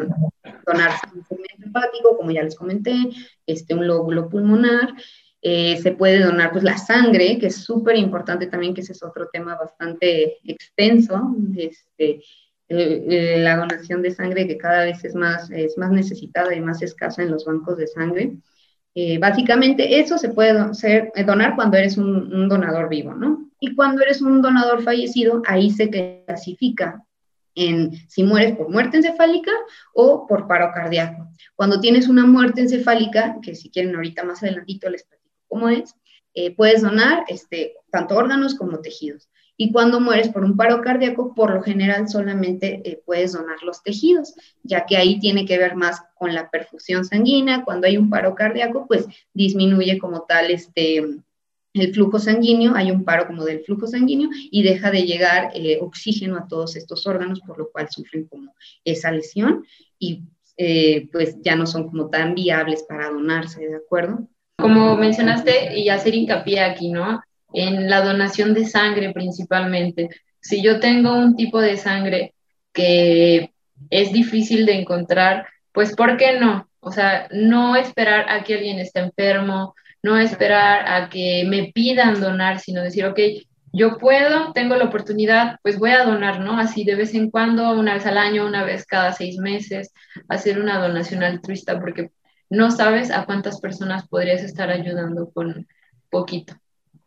donar 0.68 0.92
un 1.30 1.70
hepático, 1.70 2.18
como 2.18 2.30
ya 2.30 2.44
les 2.44 2.56
comenté, 2.56 2.94
este, 3.48 3.74
un 3.74 3.88
lóbulo 3.88 4.30
pulmonar, 4.30 4.94
eh, 5.42 5.78
se 5.78 5.92
puede 5.94 6.20
donar 6.20 6.52
pues, 6.52 6.64
la 6.64 6.78
sangre, 6.78 7.38
que 7.40 7.48
es 7.48 7.56
súper 7.58 7.96
importante 7.96 8.48
también, 8.48 8.74
que 8.74 8.82
ese 8.82 8.94
es 8.94 9.04
otro 9.04 9.30
tema 9.32 9.56
bastante 9.56 10.38
extenso. 10.44 11.36
Este, 11.56 12.22
la 12.68 13.58
donación 13.58 14.02
de 14.02 14.12
sangre 14.12 14.48
que 14.48 14.58
cada 14.58 14.86
vez 14.86 15.04
es 15.04 15.16
más, 15.16 15.50
es 15.50 15.78
más 15.78 15.92
necesitada 15.92 16.54
y 16.54 16.62
más 16.62 16.82
escasa 16.82 17.24
en 17.24 17.32
los 17.32 17.46
bancos 17.46 17.78
de 17.78 17.88
sangre. 17.88 18.34
Eh, 18.96 19.18
básicamente 19.18 20.00
eso 20.00 20.18
se 20.18 20.30
puede 20.30 20.52
eh, 20.84 21.24
donar 21.24 21.56
cuando 21.56 21.78
eres 21.78 21.98
un, 21.98 22.34
un, 22.34 22.50
donador 22.50 22.90
vivo, 22.90 23.14
¿no? 23.14 23.50
Y 23.60 23.76
cuando 23.76 24.02
eres 24.02 24.22
un 24.22 24.42
donador 24.42 24.84
fallecido, 24.84 25.42
ahí 25.46 25.70
se 25.72 25.90
clasifica 25.90 27.04
en 27.56 27.92
si 28.08 28.24
mueres 28.24 28.56
por 28.56 28.70
muerte 28.70 28.98
encefálica 28.98 29.52
o 29.94 30.26
por 30.28 30.48
paro 30.48 30.72
cardíaco. 30.74 31.30
Cuando 31.56 31.80
tienes 31.80 32.08
una 32.08 32.26
muerte 32.26 32.62
encefálica, 32.62 33.38
que 33.42 33.56
si 33.56 33.70
quieren 33.70 33.96
ahorita 33.96 34.24
más 34.24 34.44
adelantito 34.44 34.90
les 34.90 35.04
cómo 35.50 35.68
es, 35.68 35.96
eh, 36.36 36.56
puedes 36.56 36.82
donar 36.82 37.26
este, 37.28 37.74
tanto 37.92 38.16
órganos 38.16 38.56
como 38.56 38.80
tejidos. 38.80 39.28
Y 39.58 39.74
cuando 39.74 40.00
mueres 40.00 40.30
por 40.30 40.46
un 40.46 40.56
paro 40.56 40.82
cardíaco, 40.82 41.36
por 41.36 41.54
lo 41.54 41.62
general 41.62 42.08
solamente 42.08 42.82
eh, 42.86 43.02
puedes 43.06 43.34
donar 43.34 43.62
los 43.62 43.84
tejidos, 43.84 44.34
ya 44.64 44.86
que 44.86 44.96
ahí 44.96 45.20
tiene 45.20 45.46
que 45.46 45.58
ver 45.58 45.76
más 45.76 46.02
con 46.18 46.34
la 46.34 46.50
perfusión 46.50 47.04
sanguínea. 47.04 47.66
Cuando 47.66 47.88
hay 47.88 47.98
un 47.98 48.10
paro 48.10 48.36
cardíaco, 48.36 48.88
pues 48.88 49.06
disminuye 49.34 50.00
como 50.00 50.22
tal 50.22 50.50
este, 50.50 51.04
el 51.74 51.94
flujo 51.94 52.20
sanguíneo, 52.20 52.74
hay 52.74 52.90
un 52.90 53.04
paro 53.04 53.28
como 53.28 53.44
del 53.44 53.66
flujo 53.66 53.86
sanguíneo 53.86 54.30
y 54.50 54.64
deja 54.64 54.92
de 54.92 55.02
llegar 55.02 55.52
eh, 55.54 55.80
oxígeno 55.82 56.38
a 56.38 56.48
todos 56.48 56.78
estos 56.78 57.06
órganos, 57.06 57.42
por 57.42 57.58
lo 57.58 57.70
cual 57.70 57.90
sufren 57.90 58.28
como 58.28 58.56
esa 58.86 59.12
lesión 59.12 59.66
y 59.98 60.24
pues 61.14 61.38
ya 61.42 61.56
no 61.56 61.66
son 61.66 61.90
como 61.90 62.10
tan 62.10 62.36
viables 62.36 62.84
para 62.84 63.10
donarse, 63.10 63.66
¿de 63.66 63.78
acuerdo? 63.78 64.28
Como 64.60 64.96
mencionaste, 64.98 65.78
y 65.78 65.90
hacer 65.90 66.16
hincapié 66.16 66.62
aquí, 66.62 66.90
¿no? 66.90 67.22
en 67.54 67.90
la 67.90 68.02
donación 68.02 68.54
de 68.54 68.66
sangre 68.66 69.12
principalmente. 69.14 70.10
Si 70.40 70.62
yo 70.64 70.80
tengo 70.80 71.16
un 71.16 71.36
tipo 71.36 71.60
de 71.60 71.78
sangre 71.78 72.34
que 72.74 73.52
es 73.90 74.12
difícil 74.12 74.66
de 74.66 74.80
encontrar, 74.80 75.48
pues 75.72 75.96
¿por 75.96 76.18
qué 76.18 76.40
no? 76.40 76.70
O 76.80 76.92
sea, 76.92 77.28
no 77.32 77.76
esperar 77.76 78.30
a 78.30 78.44
que 78.44 78.56
alguien 78.56 78.80
esté 78.80 79.00
enfermo, 79.00 79.76
no 80.02 80.18
esperar 80.18 80.88
a 80.88 81.10
que 81.10 81.44
me 81.48 81.72
pidan 81.74 82.22
donar, 82.22 82.60
sino 82.60 82.82
decir, 82.82 83.06
ok, 83.06 83.20
yo 83.74 83.98
puedo, 83.98 84.54
tengo 84.54 84.76
la 84.76 84.86
oportunidad, 84.86 85.58
pues 85.62 85.78
voy 85.78 85.92
a 85.92 86.06
donar, 86.06 86.40
¿no? 86.40 86.58
Así 86.58 86.86
de 86.86 86.96
vez 86.96 87.14
en 87.14 87.30
cuando, 87.30 87.72
una 87.74 87.96
vez 87.96 88.06
al 88.06 88.18
año, 88.18 88.46
una 88.46 88.64
vez 88.64 88.86
cada 88.86 89.12
seis 89.12 89.38
meses, 89.38 89.94
hacer 90.28 90.60
una 90.60 90.80
donación 90.80 91.22
altruista, 91.22 91.80
porque 91.80 92.10
no 92.50 92.72
sabes 92.72 93.12
a 93.12 93.26
cuántas 93.26 93.60
personas 93.60 94.08
podrías 94.08 94.42
estar 94.42 94.70
ayudando 94.70 95.30
con 95.32 95.68
poquito. 96.10 96.56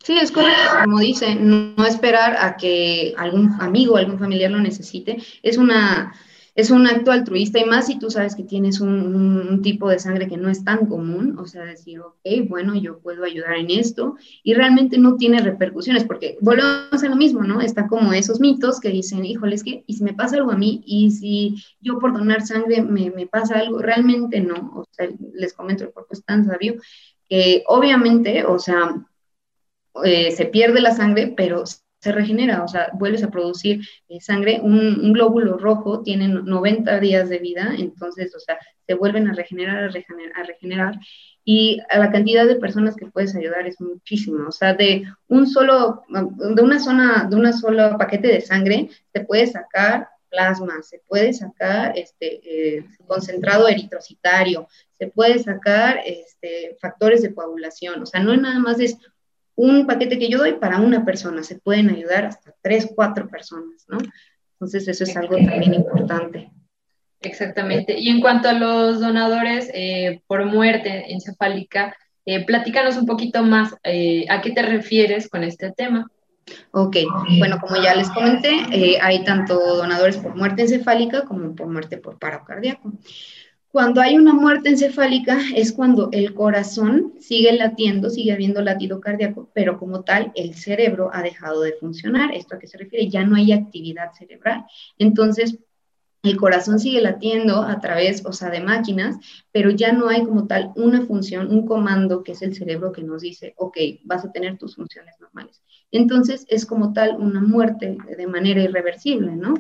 Sí, 0.02 0.18
es 0.18 0.32
correcto, 0.32 0.60
como 0.82 0.98
dice, 0.98 1.36
no, 1.36 1.84
esperar 1.86 2.36
a 2.38 2.56
que 2.56 3.14
algún 3.16 3.52
amigo, 3.60 3.96
algún 3.96 4.18
familiar 4.18 4.50
lo 4.50 4.58
necesite. 4.58 5.22
Es 5.42 5.58
una 5.58 6.12
es 6.54 6.70
un 6.70 6.86
acto 6.86 7.10
altruista 7.10 7.58
y 7.58 7.64
más 7.64 7.86
si 7.86 7.98
tú 7.98 8.10
sabes 8.10 8.36
que 8.36 8.44
tienes 8.44 8.80
un, 8.80 9.60
tipo 9.62 9.88
de 9.88 9.98
sangre 9.98 10.28
que 10.28 10.36
no 10.36 10.50
es 10.50 10.64
tan 10.64 10.86
común, 10.86 11.38
o 11.38 11.46
sea, 11.46 11.64
decir, 11.64 12.00
ok, 12.00 12.48
bueno, 12.48 12.74
yo 12.74 12.98
puedo 12.98 13.24
ayudar 13.24 13.54
en 13.56 13.70
esto 13.70 14.16
y 14.42 14.54
realmente 14.54 14.98
no 14.98 15.16
tiene 15.16 15.40
repercusiones, 15.40 16.04
porque 16.04 16.36
volvemos 16.40 17.02
a 17.02 17.08
lo 17.08 17.16
mismo, 17.16 17.42
¿no? 17.44 17.60
Está 17.60 17.86
como 17.86 18.12
esos 18.12 18.40
mitos 18.40 18.80
que 18.80 18.88
dicen, 18.88 19.24
híjole, 19.24 19.54
es 19.54 19.62
que, 19.62 19.84
¿y 19.86 19.94
si 19.94 20.02
me 20.02 20.14
pasa 20.14 20.36
algo 20.36 20.50
a 20.50 20.56
mí? 20.56 20.82
¿Y 20.84 21.12
si 21.12 21.56
yo 21.80 21.98
por 21.98 22.12
donar 22.12 22.44
sangre 22.44 22.82
me, 22.82 23.26
pasa 23.26 23.58
algo? 23.58 23.78
Realmente 23.78 24.40
no, 24.40 24.72
o 24.74 24.84
sea, 24.90 25.08
les 25.34 25.52
comento, 25.54 25.84
el 25.84 25.92
cuerpo 25.92 26.12
es 26.12 26.24
tan 26.24 26.44
sabio 26.44 26.74
que 27.28 27.62
obviamente, 27.68 28.44
o 28.44 28.58
sea, 28.58 28.96
eh, 30.04 30.32
se 30.32 30.46
pierde 30.46 30.80
la 30.80 30.94
sangre, 30.94 31.32
pero 31.36 31.64
se 32.02 32.10
regenera, 32.10 32.64
o 32.64 32.68
sea, 32.68 32.90
vuelves 32.94 33.22
a 33.22 33.30
producir 33.30 33.80
eh, 34.08 34.20
sangre. 34.20 34.60
Un, 34.60 35.12
glóbulo 35.12 35.56
rojo 35.56 36.02
tiene 36.02 36.26
90 36.26 36.98
días 36.98 37.28
de 37.28 37.38
vida, 37.38 37.74
entonces, 37.78 38.34
o 38.34 38.40
sea, 38.40 38.58
se 38.86 38.94
vuelven 38.94 39.28
a 39.28 39.34
regenerar, 39.34 39.84
a 39.84 40.42
regenerar. 40.42 40.98
Y 41.44 41.80
a 41.90 41.98
la 41.98 42.10
cantidad 42.10 42.46
de 42.46 42.56
personas 42.56 42.96
que 42.96 43.06
puedes 43.06 43.36
ayudar 43.36 43.68
es 43.68 43.80
muchísimo. 43.80 44.48
O 44.48 44.52
sea, 44.52 44.74
de 44.74 45.04
un 45.28 45.46
solo, 45.46 46.02
de 46.08 46.62
una 46.62 46.80
zona, 46.80 47.28
de 47.30 47.36
una 47.36 47.52
sola 47.52 47.96
paquete 47.96 48.28
de 48.28 48.40
sangre, 48.40 48.90
se 49.12 49.20
puede 49.20 49.46
sacar 49.46 50.08
plasma, 50.28 50.82
se 50.82 51.00
puede 51.06 51.32
sacar 51.32 51.96
este, 51.96 52.40
eh, 52.78 52.84
concentrado 53.06 53.68
eritrocitario, 53.68 54.66
se 54.98 55.06
puede 55.08 55.38
sacar 55.38 56.00
este, 56.04 56.76
factores 56.80 57.22
de 57.22 57.34
coagulación. 57.34 58.02
O 58.02 58.06
sea, 58.06 58.20
no 58.20 58.36
nada 58.36 58.58
más 58.58 58.80
es 58.80 58.96
un 59.54 59.86
paquete 59.86 60.18
que 60.18 60.28
yo 60.28 60.38
doy 60.38 60.54
para 60.54 60.78
una 60.78 61.04
persona, 61.04 61.42
se 61.42 61.58
pueden 61.58 61.90
ayudar 61.90 62.26
hasta 62.26 62.54
tres, 62.62 62.90
cuatro 62.94 63.28
personas, 63.28 63.84
¿no? 63.88 63.98
Entonces 64.54 64.88
eso 64.88 65.04
es 65.04 65.16
algo 65.16 65.36
también 65.36 65.74
importante. 65.74 66.50
Exactamente. 67.20 67.98
Y 67.98 68.08
en 68.08 68.20
cuanto 68.20 68.48
a 68.48 68.52
los 68.52 69.00
donadores 69.00 69.70
eh, 69.74 70.20
por 70.26 70.44
muerte 70.44 71.12
encefálica, 71.12 71.96
eh, 72.24 72.44
platícanos 72.44 72.96
un 72.96 73.06
poquito 73.06 73.42
más 73.42 73.74
eh, 73.84 74.24
a 74.28 74.40
qué 74.40 74.52
te 74.52 74.62
refieres 74.62 75.28
con 75.28 75.44
este 75.44 75.72
tema. 75.72 76.08
Ok, 76.72 76.96
bueno, 77.38 77.58
como 77.60 77.80
ya 77.80 77.94
les 77.94 78.10
comenté, 78.10 78.98
hay 79.00 79.22
tanto 79.22 79.54
donadores 79.76 80.16
por 80.16 80.34
muerte 80.34 80.62
encefálica 80.62 81.22
como 81.24 81.54
por 81.54 81.68
muerte 81.68 81.98
por 81.98 82.18
paro 82.18 82.44
cardíaco. 82.44 82.92
Cuando 83.72 84.02
hay 84.02 84.18
una 84.18 84.34
muerte 84.34 84.68
encefálica 84.68 85.38
es 85.56 85.72
cuando 85.72 86.10
el 86.12 86.34
corazón 86.34 87.14
sigue 87.18 87.54
latiendo, 87.54 88.10
sigue 88.10 88.32
habiendo 88.32 88.60
latido 88.60 89.00
cardíaco, 89.00 89.50
pero 89.54 89.78
como 89.78 90.04
tal 90.04 90.30
el 90.34 90.54
cerebro 90.54 91.08
ha 91.10 91.22
dejado 91.22 91.62
de 91.62 91.72
funcionar. 91.72 92.34
¿Esto 92.34 92.54
a 92.54 92.58
qué 92.58 92.66
se 92.66 92.76
refiere? 92.76 93.08
Ya 93.08 93.24
no 93.24 93.34
hay 93.34 93.50
actividad 93.50 94.12
cerebral. 94.12 94.66
Entonces, 94.98 95.58
el 96.22 96.36
corazón 96.36 96.80
sigue 96.80 97.00
latiendo 97.00 97.62
a 97.62 97.80
través, 97.80 98.26
o 98.26 98.34
sea, 98.34 98.50
de 98.50 98.60
máquinas, 98.60 99.16
pero 99.52 99.70
ya 99.70 99.90
no 99.92 100.10
hay 100.10 100.22
como 100.22 100.46
tal 100.46 100.72
una 100.76 101.06
función, 101.06 101.50
un 101.50 101.66
comando 101.66 102.22
que 102.22 102.32
es 102.32 102.42
el 102.42 102.54
cerebro 102.54 102.92
que 102.92 103.02
nos 103.02 103.22
dice, 103.22 103.54
ok, 103.56 103.78
vas 104.04 104.22
a 104.26 104.32
tener 104.32 104.58
tus 104.58 104.76
funciones 104.76 105.14
normales. 105.18 105.62
Entonces, 105.90 106.44
es 106.50 106.66
como 106.66 106.92
tal 106.92 107.16
una 107.18 107.40
muerte 107.40 107.96
de 108.18 108.26
manera 108.26 108.62
irreversible, 108.62 109.34
¿no? 109.34 109.54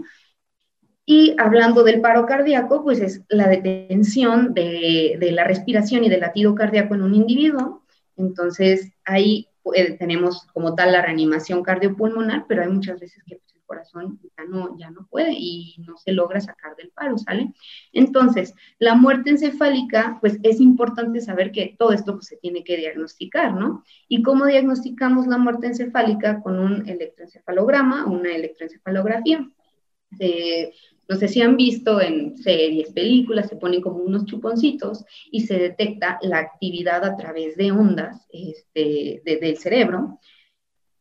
Y 1.04 1.34
hablando 1.38 1.82
del 1.82 2.00
paro 2.00 2.26
cardíaco, 2.26 2.84
pues 2.84 3.00
es 3.00 3.22
la 3.28 3.48
detención 3.48 4.54
de, 4.54 5.18
la 5.32 5.44
respiración 5.44 6.04
y 6.04 6.08
del 6.08 6.20
latido 6.20 6.54
cardíaco 6.54 6.94
en 6.94 7.02
un 7.02 7.14
individuo. 7.14 7.82
Entonces, 8.16 8.92
ahí 9.04 9.48
eh, 9.74 9.96
tenemos 9.98 10.46
como 10.52 10.74
tal 10.74 10.92
la 10.92 11.02
reanimación 11.02 11.62
cardiopulmonar, 11.62 12.46
pero 12.46 12.62
hay 12.62 12.68
muchas 12.68 13.00
veces 13.00 13.22
que 13.24 13.36
pues, 13.36 13.52
el 13.54 13.62
corazón 13.62 14.20
ya 14.36 14.44
no, 14.44 14.78
ya 14.78 14.90
no 14.90 15.08
puede 15.10 15.32
y 15.32 15.74
no 15.78 15.96
se 15.96 16.12
logra 16.12 16.40
sacar 16.40 16.76
del 16.76 16.90
paro, 16.90 17.18
¿sale? 17.18 17.52
Entonces, 17.92 18.54
la 18.78 18.94
muerte 18.94 19.30
encefálica, 19.30 20.18
pues 20.20 20.38
es 20.44 20.60
importante 20.60 21.20
saber 21.20 21.50
que 21.50 21.74
todo 21.76 21.92
esto 21.92 22.12
pues, 22.14 22.26
se 22.26 22.36
tiene 22.36 22.62
que 22.62 22.76
diagnosticar, 22.76 23.54
¿no? 23.54 23.82
¿Y 24.06 24.22
cómo 24.22 24.46
diagnosticamos 24.46 25.26
la 25.26 25.38
muerte 25.38 25.66
encefálica? 25.66 26.42
Con 26.42 26.60
un 26.60 26.88
electroencefalograma 26.88 28.06
o 28.06 28.12
una 28.12 28.30
electroencefalografía. 28.36 29.48
No 31.08 31.16
sé 31.16 31.28
si 31.28 31.42
han 31.42 31.56
visto 31.56 32.00
en 32.00 32.38
series, 32.38 32.92
películas, 32.92 33.48
se 33.48 33.56
ponen 33.56 33.82
como 33.82 33.96
unos 33.96 34.24
chuponcitos 34.24 35.04
y 35.30 35.40
se 35.42 35.58
detecta 35.58 36.18
la 36.22 36.38
actividad 36.38 37.04
a 37.04 37.16
través 37.16 37.56
de 37.56 37.72
ondas 37.72 38.26
este, 38.30 39.20
del 39.24 39.58
cerebro. 39.58 40.18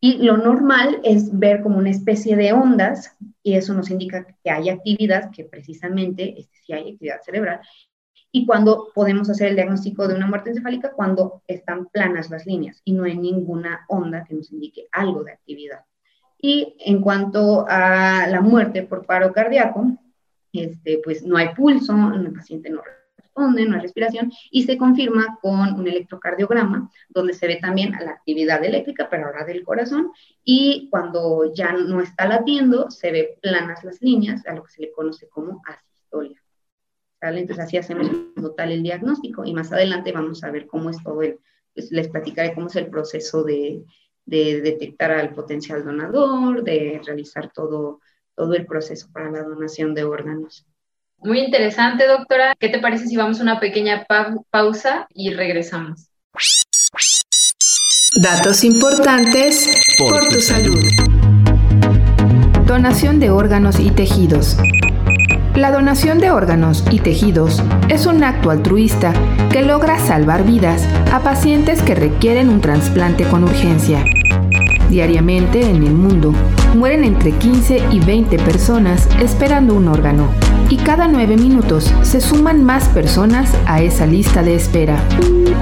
Y 0.01 0.17
lo 0.17 0.35
normal 0.35 0.99
es 1.03 1.37
ver 1.37 1.61
como 1.61 1.77
una 1.77 1.91
especie 1.91 2.35
de 2.35 2.51
ondas 2.51 3.15
y 3.43 3.53
eso 3.53 3.73
nos 3.73 3.91
indica 3.91 4.25
que 4.43 4.49
hay 4.49 4.69
actividad, 4.69 5.31
que 5.31 5.45
precisamente 5.45 6.39
este, 6.39 6.57
sí 6.65 6.73
hay 6.73 6.91
actividad 6.93 7.21
cerebral. 7.23 7.61
Y 8.31 8.45
cuando 8.45 8.87
podemos 8.95 9.29
hacer 9.29 9.49
el 9.49 9.55
diagnóstico 9.55 10.07
de 10.07 10.15
una 10.15 10.27
muerte 10.27 10.49
encefálica, 10.49 10.93
cuando 10.93 11.43
están 11.47 11.87
planas 11.87 12.29
las 12.29 12.45
líneas 12.45 12.81
y 12.83 12.93
no 12.93 13.03
hay 13.03 13.17
ninguna 13.17 13.85
onda 13.87 14.23
que 14.23 14.33
nos 14.33 14.51
indique 14.51 14.87
algo 14.91 15.23
de 15.23 15.33
actividad. 15.33 15.85
Y 16.41 16.75
en 16.79 17.01
cuanto 17.01 17.65
a 17.69 18.27
la 18.27 18.41
muerte 18.41 18.83
por 18.83 19.05
paro 19.05 19.31
cardíaco, 19.31 19.97
este, 20.51 20.99
pues 21.03 21.23
no 21.23 21.37
hay 21.37 21.53
pulso, 21.53 21.93
el 22.13 22.33
paciente 22.33 22.69
no 22.69 22.81
responde, 22.81 23.65
no 23.65 23.75
hay 23.75 23.81
respiración, 23.81 24.31
y 24.49 24.63
se 24.63 24.77
confirma 24.77 25.37
con 25.41 25.79
un 25.79 25.87
electrocardiograma, 25.87 26.89
donde 27.09 27.33
se 27.33 27.47
ve 27.47 27.57
también 27.61 27.91
la 28.03 28.11
actividad 28.11 28.63
eléctrica, 28.63 29.07
pero 29.09 29.27
ahora 29.27 29.45
del 29.45 29.63
corazón, 29.63 30.11
y 30.43 30.89
cuando 30.89 31.53
ya 31.53 31.71
no 31.73 32.01
está 32.01 32.27
latiendo, 32.27 32.89
se 32.89 33.11
ve 33.11 33.37
planas 33.41 33.83
las 33.83 34.01
líneas, 34.01 34.45
a 34.47 34.55
lo 34.55 34.63
que 34.63 34.71
se 34.71 34.81
le 34.81 34.91
conoce 34.91 35.29
como 35.29 35.61
asistolia. 35.65 36.41
Entonces 37.21 37.59
así 37.59 37.77
hacemos 37.77 38.09
el 38.57 38.83
diagnóstico, 38.83 39.45
y 39.45 39.53
más 39.53 39.71
adelante 39.71 40.11
vamos 40.11 40.43
a 40.43 40.51
ver 40.51 40.65
cómo 40.65 40.89
es 40.89 41.01
todo 41.03 41.21
el, 41.21 41.39
pues, 41.73 41.91
les 41.91 42.09
platicaré 42.09 42.53
cómo 42.53 42.67
es 42.67 42.75
el 42.75 42.87
proceso 42.87 43.43
de, 43.43 43.85
de 44.25 44.61
detectar 44.61 45.11
al 45.11 45.33
potencial 45.33 45.83
donador, 45.83 46.63
de 46.63 47.01
realizar 47.05 47.51
todo, 47.51 47.99
todo 48.35 48.53
el 48.53 48.65
proceso 48.65 49.09
para 49.11 49.31
la 49.31 49.43
donación 49.43 49.93
de 49.93 50.03
órganos. 50.03 50.65
Muy 51.17 51.39
interesante, 51.39 52.07
doctora. 52.07 52.55
¿Qué 52.59 52.69
te 52.69 52.79
parece 52.79 53.07
si 53.07 53.15
vamos 53.15 53.39
a 53.39 53.43
una 53.43 53.59
pequeña 53.59 54.05
pausa 54.49 55.07
y 55.13 55.31
regresamos? 55.31 56.09
Datos 58.21 58.63
importantes 58.63 59.67
por, 59.97 60.27
tu 60.29 60.39
salud. 60.39 60.83
Donación 62.65 63.19
de 63.19 63.29
órganos 63.29 63.79
y 63.79 63.91
tejidos. 63.91 64.57
La 65.55 65.69
donación 65.69 66.19
de 66.19 66.31
órganos 66.31 66.85
y 66.91 66.99
tejidos 66.99 67.61
es 67.89 68.05
un 68.05 68.23
acto 68.23 68.51
altruista 68.51 69.13
que 69.51 69.61
logra 69.61 69.99
salvar 69.99 70.45
vidas 70.45 70.87
a 71.11 71.19
pacientes 71.19 71.81
que 71.81 71.93
requieren 71.93 72.49
un 72.49 72.61
trasplante 72.61 73.25
con 73.25 73.43
urgencia. 73.43 74.05
Diariamente 74.89 75.69
en 75.69 75.83
el 75.83 75.93
mundo 75.93 76.33
mueren 76.73 77.03
entre 77.03 77.31
15 77.33 77.83
y 77.91 77.99
20 77.99 78.37
personas 78.39 79.09
esperando 79.19 79.75
un 79.75 79.89
órgano 79.89 80.29
y 80.69 80.77
cada 80.77 81.09
nueve 81.09 81.35
minutos 81.35 81.93
se 82.01 82.21
suman 82.21 82.63
más 82.63 82.87
personas 82.87 83.53
a 83.65 83.81
esa 83.81 84.05
lista 84.05 84.43
de 84.43 84.55
espera. 84.55 84.97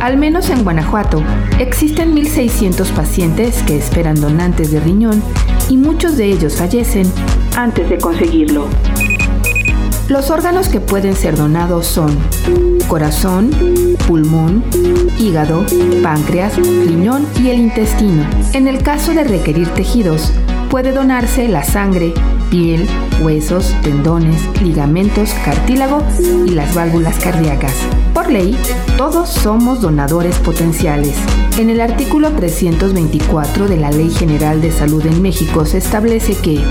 Al 0.02 0.18
menos 0.18 0.52
en 0.52 0.64
Guanajuato 0.64 1.24
existen 1.58 2.16
1.600 2.16 2.92
pacientes 2.92 3.64
que 3.64 3.78
esperan 3.78 4.22
donantes 4.22 4.72
de 4.72 4.80
riñón 4.80 5.24
y 5.68 5.78
muchos 5.78 6.16
de 6.16 6.26
ellos 6.26 6.58
fallecen 6.58 7.12
antes 7.56 7.90
de 7.90 7.98
conseguirlo. 7.98 8.68
Los 10.10 10.32
órganos 10.32 10.70
que 10.70 10.80
pueden 10.80 11.16
ser 11.16 11.38
donados 11.38 11.86
son 11.86 12.18
corazón, 12.88 13.52
pulmón, 14.08 14.64
hígado, 15.20 15.64
páncreas, 16.02 16.56
riñón 16.58 17.28
y 17.40 17.50
el 17.50 17.60
intestino. 17.60 18.24
En 18.54 18.68
el 18.68 18.82
caso 18.82 19.14
de 19.14 19.24
requerir 19.24 19.68
tejidos, 19.70 20.34
puede 20.72 20.94
donarse 20.94 21.48
la 21.48 21.64
sangre, 21.64 22.16
piel, 22.50 22.88
huesos, 23.22 23.76
tendones, 23.84 24.42
ligamentos, 24.64 25.30
cartílago 25.46 26.02
y 26.20 26.50
las 26.50 26.74
válvulas 26.74 27.20
cardíacas. 27.20 27.76
Por 28.16 28.32
ley, 28.32 28.58
todos 28.98 29.30
somos 29.30 29.80
donadores 29.80 30.40
potenciales. 30.40 31.16
En 31.60 31.70
el 31.70 31.82
artículo 31.82 32.32
324 32.32 33.68
de 33.68 33.78
la 33.78 33.92
Ley 33.92 34.10
General 34.10 34.60
de 34.60 34.72
Salud 34.72 35.06
en 35.06 35.22
México 35.22 35.66
se 35.66 35.78
establece 35.78 36.34
que 36.34 36.64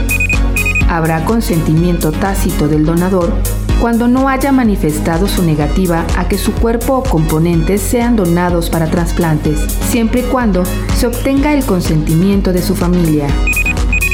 habrá 0.88 1.24
consentimiento 1.24 2.12
tácito 2.12 2.68
del 2.68 2.84
donador 2.84 3.32
cuando 3.80 4.08
no 4.08 4.28
haya 4.28 4.50
manifestado 4.50 5.28
su 5.28 5.42
negativa 5.42 6.04
a 6.16 6.26
que 6.26 6.36
su 6.36 6.52
cuerpo 6.52 6.94
o 6.94 7.02
componentes 7.02 7.80
sean 7.80 8.16
donados 8.16 8.70
para 8.70 8.90
trasplantes, 8.90 9.60
siempre 9.88 10.20
y 10.20 10.24
cuando 10.24 10.64
se 10.96 11.06
obtenga 11.06 11.54
el 11.54 11.64
consentimiento 11.64 12.52
de 12.52 12.62
su 12.62 12.74
familia. 12.74 13.28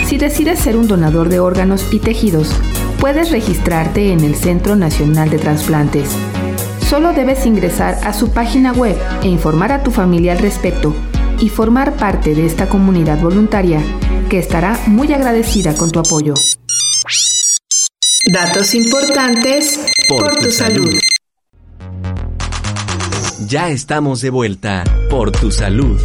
Si 0.06 0.18
decides 0.18 0.58
ser 0.58 0.76
un 0.76 0.86
donador 0.86 1.30
de 1.30 1.40
órganos 1.40 1.86
y 1.92 1.98
tejidos, 1.98 2.54
puedes 3.00 3.30
registrarte 3.30 4.12
en 4.12 4.20
el 4.20 4.34
Centro 4.34 4.76
Nacional 4.76 5.30
de 5.30 5.38
Transplantes. 5.38 6.10
Solo 6.88 7.12
debes 7.14 7.46
ingresar 7.46 7.98
a 8.04 8.12
su 8.12 8.30
página 8.30 8.72
web 8.72 8.96
e 9.22 9.28
informar 9.28 9.72
a 9.72 9.82
tu 9.82 9.90
familia 9.90 10.32
al 10.32 10.38
respecto 10.38 10.94
y 11.40 11.48
formar 11.48 11.96
parte 11.96 12.34
de 12.34 12.46
esta 12.46 12.68
comunidad 12.68 13.20
voluntaria 13.20 13.80
que 14.28 14.38
estará 14.38 14.78
muy 14.86 15.12
agradecida 15.12 15.74
con 15.74 15.90
tu 15.90 16.00
apoyo. 16.00 16.34
Datos 18.34 18.74
importantes 18.74 19.78
por, 20.08 20.34
tu, 20.40 20.50
salud. 20.50 20.92
Ya 23.46 23.68
estamos 23.68 24.22
de 24.22 24.30
vuelta 24.30 24.82
por 25.08 25.30
tu 25.30 25.52
salud. 25.52 26.00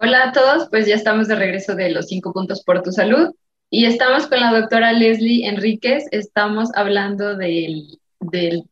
Hola 0.00 0.24
a 0.24 0.32
todos, 0.32 0.68
pues 0.68 0.88
ya 0.88 0.96
estamos 0.96 1.28
de 1.28 1.36
regreso 1.36 1.76
de 1.76 1.90
los 1.90 2.08
cinco 2.08 2.32
puntos 2.32 2.64
por 2.64 2.82
tu 2.82 2.90
salud 2.90 3.28
y 3.70 3.84
estamos 3.84 4.26
con 4.26 4.40
la 4.40 4.52
doctora 4.52 4.92
Leslie 4.92 5.46
Enríquez. 5.46 6.06
Estamos 6.10 6.70
hablando 6.74 7.36
del, 7.36 7.96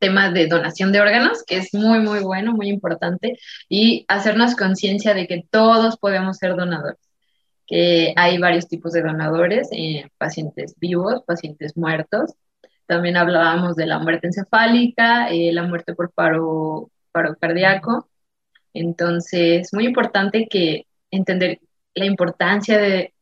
tema 0.00 0.32
de 0.32 0.48
donación 0.48 0.90
de 0.90 1.00
órganos, 1.00 1.44
que 1.46 1.58
es 1.58 1.72
muy, 1.72 2.00
muy 2.00 2.18
bueno, 2.18 2.54
muy 2.54 2.66
importante, 2.70 3.38
y 3.68 4.04
hacernos 4.08 4.56
conciencia 4.56 5.14
de 5.14 5.28
que 5.28 5.44
todos 5.48 5.96
podemos 5.96 6.38
ser 6.38 6.56
donadores, 6.56 6.98
que 7.74 8.14
hay 8.16 8.38
varios 8.38 8.68
tipos 8.68 8.92
de 8.92 9.02
donadores, 9.02 9.68
eh, 9.72 10.08
pacientes 10.16 10.76
vivos, 10.78 11.22
pacientes 11.26 11.76
muertos. 11.76 12.34
También 12.86 13.16
hablábamos 13.16 13.74
de 13.74 13.86
la 13.86 13.98
muerte 13.98 14.28
encefálica, 14.28 15.28
eh, 15.30 15.52
la 15.52 15.64
muerte 15.64 15.92
por 15.92 16.12
paro, 16.12 16.92
paro 17.10 17.34
cardíaco. 17.36 18.08
Entonces, 18.74 19.70
muy 19.72 19.86
importante 19.86 20.46
que 20.48 20.86
entender 21.10 21.58
la 21.94 22.04
importancia 22.04 22.78
de, 22.78 23.12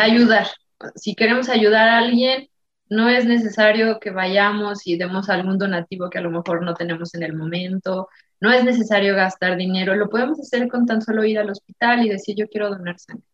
ayudar. 0.00 0.46
Si 0.94 1.14
queremos 1.14 1.50
ayudar 1.50 1.88
a 1.90 1.98
alguien, 1.98 2.48
no 2.88 3.10
es 3.10 3.26
necesario 3.26 4.00
que 4.00 4.10
vayamos 4.10 4.86
y 4.86 4.96
demos 4.96 5.28
algún 5.28 5.58
donativo 5.58 6.08
que 6.08 6.18
a 6.18 6.22
lo 6.22 6.30
mejor 6.30 6.62
no 6.62 6.72
tenemos 6.74 7.14
en 7.14 7.24
el 7.24 7.34
momento, 7.34 8.08
no 8.40 8.50
es 8.52 8.64
necesario 8.64 9.14
gastar 9.16 9.58
dinero, 9.58 9.96
lo 9.96 10.08
podemos 10.08 10.40
hacer 10.40 10.68
con 10.68 10.86
tan 10.86 11.02
solo 11.02 11.24
ir 11.24 11.38
al 11.38 11.50
hospital 11.50 12.06
y 12.06 12.08
decir 12.08 12.36
yo 12.38 12.48
quiero 12.48 12.70
donar 12.70 12.98
sangre, 12.98 13.26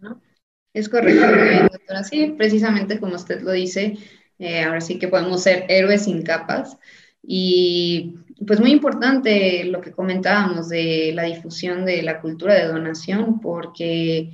¿no? 0.00 0.20
Es 0.72 0.88
correcto, 0.88 1.26
doctora. 1.72 2.04
Sí, 2.04 2.34
precisamente 2.36 3.00
como 3.00 3.16
usted 3.16 3.42
lo 3.42 3.52
dice, 3.52 3.96
eh, 4.38 4.62
ahora 4.62 4.80
sí 4.80 4.98
que 4.98 5.08
podemos 5.08 5.42
ser 5.42 5.66
héroes 5.68 6.04
sin 6.04 6.22
capas 6.22 6.78
y 7.22 8.14
pues 8.46 8.60
muy 8.60 8.70
importante 8.70 9.64
lo 9.64 9.80
que 9.80 9.92
comentábamos 9.92 10.68
de 10.68 11.12
la 11.14 11.24
difusión 11.24 11.84
de 11.84 12.02
la 12.02 12.20
cultura 12.20 12.54
de 12.54 12.68
donación, 12.68 13.40
porque 13.40 14.30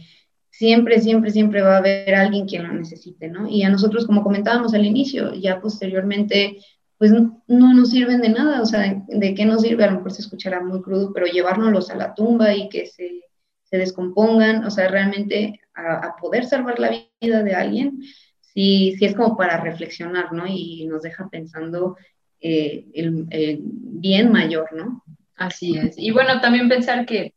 siempre, 0.50 1.00
siempre, 1.00 1.30
siempre 1.30 1.62
va 1.62 1.74
a 1.74 1.78
haber 1.78 2.14
alguien 2.14 2.46
quien 2.46 2.62
lo 2.62 2.72
necesite, 2.72 3.28
¿no? 3.28 3.48
Y 3.48 3.62
a 3.62 3.68
nosotros, 3.68 4.06
como 4.06 4.22
comentábamos 4.22 4.74
al 4.74 4.86
inicio, 4.86 5.34
ya 5.34 5.60
posteriormente, 5.60 6.58
pues 6.98 7.12
no, 7.12 7.42
nos 7.48 7.90
sirven 7.90 8.20
de 8.20 8.28
nada, 8.28 8.62
o 8.62 8.66
sea, 8.66 9.02
¿de, 9.08 9.34
qué 9.34 9.44
nos 9.44 9.62
sirve? 9.62 9.84
A 9.84 9.88
lo 9.90 9.96
mejor 9.96 10.12
se 10.12 10.22
escuchará 10.22 10.62
muy 10.62 10.80
crudo, 10.82 11.12
pero 11.12 11.26
llevárnoslos 11.26 11.90
a 11.90 11.96
la 11.96 12.14
tumba 12.14 12.54
y 12.54 12.68
que 12.68 12.86
se, 12.86 13.22
se 13.68 13.78
descompongan, 13.78 14.64
o 14.64 14.70
sea, 14.70 14.88
realmente 14.88 15.60
a, 15.74 16.16
poder 16.20 16.46
salvar 16.46 16.78
la 16.78 16.90
vida 17.20 17.42
de 17.42 17.54
alguien, 17.54 18.00
sí, 18.40 18.94
sí 18.98 19.04
es 19.04 19.14
como 19.14 19.36
para 19.36 19.60
reflexionar, 19.60 20.32
¿no? 20.32 20.46
Y 20.46 20.86
nos 20.86 21.02
deja 21.02 21.28
pensando 21.28 21.96
eh, 22.40 22.86
el, 22.94 23.58
bien 23.60 24.30
mayor, 24.30 24.72
¿no? 24.72 25.02
Así 25.36 25.76
es. 25.76 25.98
Y 25.98 26.12
bueno, 26.12 26.40
también 26.40 26.68
pensar 26.68 27.04
que 27.04 27.34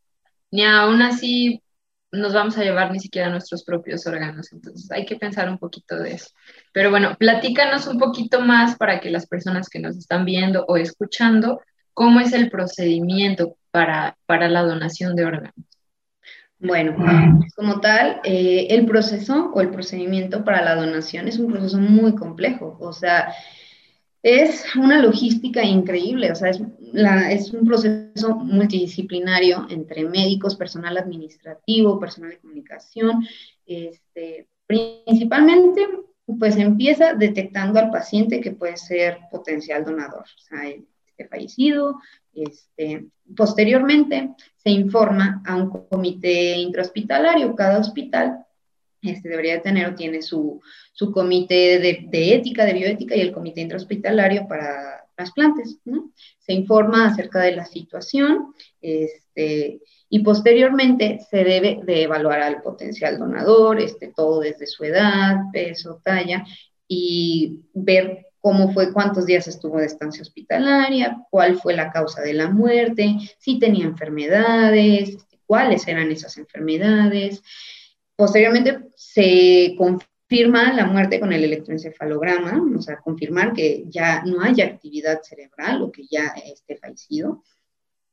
ni 0.51 0.63
aún 0.63 1.01
así 1.01 1.61
nos 2.11 2.33
vamos 2.33 2.57
a 2.57 2.63
llevar 2.63 2.91
ni 2.91 2.99
siquiera 2.99 3.29
nuestros 3.29 3.63
propios 3.63 4.07
órganos, 4.07 4.51
entonces 4.51 4.89
hay 4.91 5.05
que 5.05 5.15
pensar 5.15 5.47
un 5.49 5.59
poquito 5.59 5.97
de 5.97 6.13
eso. 6.13 6.29
Pero 6.73 6.89
bueno, 6.89 7.15
platícanos 7.19 7.85
un 7.87 7.99
poquito 7.99 8.41
más 8.41 8.77
para 8.77 8.99
que 8.99 9.11
las 9.11 9.27
personas 9.27 9.69
que 9.69 9.79
nos 9.79 9.95
están 9.95 10.25
viendo 10.25 10.65
o 10.67 10.77
escuchando, 10.77 11.61
¿cómo 11.93 12.19
es 12.19 12.33
el 12.33 12.49
procedimiento 12.49 13.57
para, 13.69 14.17
para 14.25 14.49
la 14.49 14.63
donación 14.63 15.15
de 15.15 15.25
órganos? 15.25 15.68
Bueno, 16.59 16.97
como 17.55 17.79
tal, 17.79 18.19
eh, 18.25 18.67
el 18.69 18.85
proceso 18.85 19.49
o 19.53 19.61
el 19.61 19.69
procedimiento 19.69 20.43
para 20.43 20.61
la 20.61 20.75
donación 20.75 21.29
es 21.29 21.39
un 21.39 21.49
proceso 21.49 21.77
muy 21.79 22.15
complejo, 22.15 22.77
o 22.81 22.91
sea, 22.91 23.33
es 24.21 24.65
una 24.75 25.01
logística 25.01 25.63
increíble, 25.63 26.29
o 26.31 26.35
sea, 26.35 26.49
es, 26.49 26.61
es, 27.31 27.53
un 27.53 27.65
proceso 27.65 28.35
multidisciplinario 28.35 29.67
entre 29.69 30.03
médicos, 30.03 30.57
personal 30.57 30.97
administrativo, 30.97 31.97
personal 31.97 32.31
de 32.31 32.39
comunicación. 32.39 33.25
Este, 33.65 34.47
principalmente, 34.67 35.87
pues 36.37 36.57
empieza 36.57 37.13
detectando 37.13 37.79
al 37.79 37.89
paciente 37.89 38.41
que 38.41 38.51
puede 38.51 38.75
ser 38.75 39.19
potencial 39.31 39.85
donador, 39.85 40.23
o 40.23 40.41
sea, 40.41 40.63
fallecido. 41.27 41.99
Este, 42.43 43.05
posteriormente, 43.35 44.31
se 44.55 44.69
informa 44.69 45.41
a 45.45 45.55
un 45.55 45.69
comité 45.69 46.57
intrahospitalario. 46.57 47.55
Cada 47.55 47.79
hospital 47.79 48.45
este, 49.01 49.29
debería 49.29 49.61
tener 49.61 49.87
o 49.87 49.95
tiene 49.95 50.21
su, 50.21 50.61
su 50.91 51.11
comité 51.11 51.79
de, 51.79 52.33
ética, 52.33 52.65
de 52.65 52.73
bioética 52.73 53.15
y 53.15 53.21
el 53.21 53.31
comité 53.31 53.61
intrahospitalario 53.61 54.47
para 54.47 55.05
trasplantes. 55.15 55.77
Se 56.39 56.53
informa 56.53 57.07
acerca 57.07 57.39
de 57.41 57.55
la 57.55 57.65
situación 57.65 58.53
este, 58.81 59.81
y 60.09 60.19
posteriormente 60.19 61.19
se 61.29 61.43
debe 61.43 61.79
de 61.83 62.03
evaluar 62.03 62.41
al 62.41 62.61
potencial 62.61 63.17
donador, 63.17 63.79
este, 63.79 64.11
todo 64.15 64.39
desde 64.39 64.65
su 64.65 64.83
edad, 64.83 65.35
peso, 65.51 66.01
talla 66.03 66.45
y 66.87 67.59
ver 67.73 68.28
cómo 68.41 68.71
fue, 68.73 68.93
cuántos 68.93 69.25
días 69.25 69.47
estuvo 69.47 69.79
de 69.79 69.85
estancia 69.85 70.21
hospitalaria, 70.21 71.17
cuál 71.29 71.59
fue 71.59 71.75
la 71.75 71.91
causa 71.91 72.21
de 72.21 72.33
la 72.33 72.49
muerte, 72.49 73.15
si 73.37 73.59
tenía 73.59 73.85
enfermedades, 73.85 75.09
este, 75.09 75.39
cuáles 75.45 75.87
eran 75.87 76.11
esas 76.11 76.37
enfermedades. 76.37 77.41
Posteriormente 78.15 78.89
se 78.95 79.75
confirma 79.77 80.73
la 80.73 80.85
muerte 80.85 81.19
con 81.19 81.33
el 81.33 81.43
electroencefalograma, 81.43 82.61
o 82.77 82.81
sea, 82.81 82.97
confirmar 82.97 83.53
que 83.53 83.85
ya 83.87 84.23
no 84.25 84.41
haya 84.41 84.65
actividad 84.65 85.21
cerebral 85.23 85.81
o 85.81 85.91
que 85.91 86.03
ya 86.09 86.27
esté 86.45 86.77
fallecido. 86.77 87.43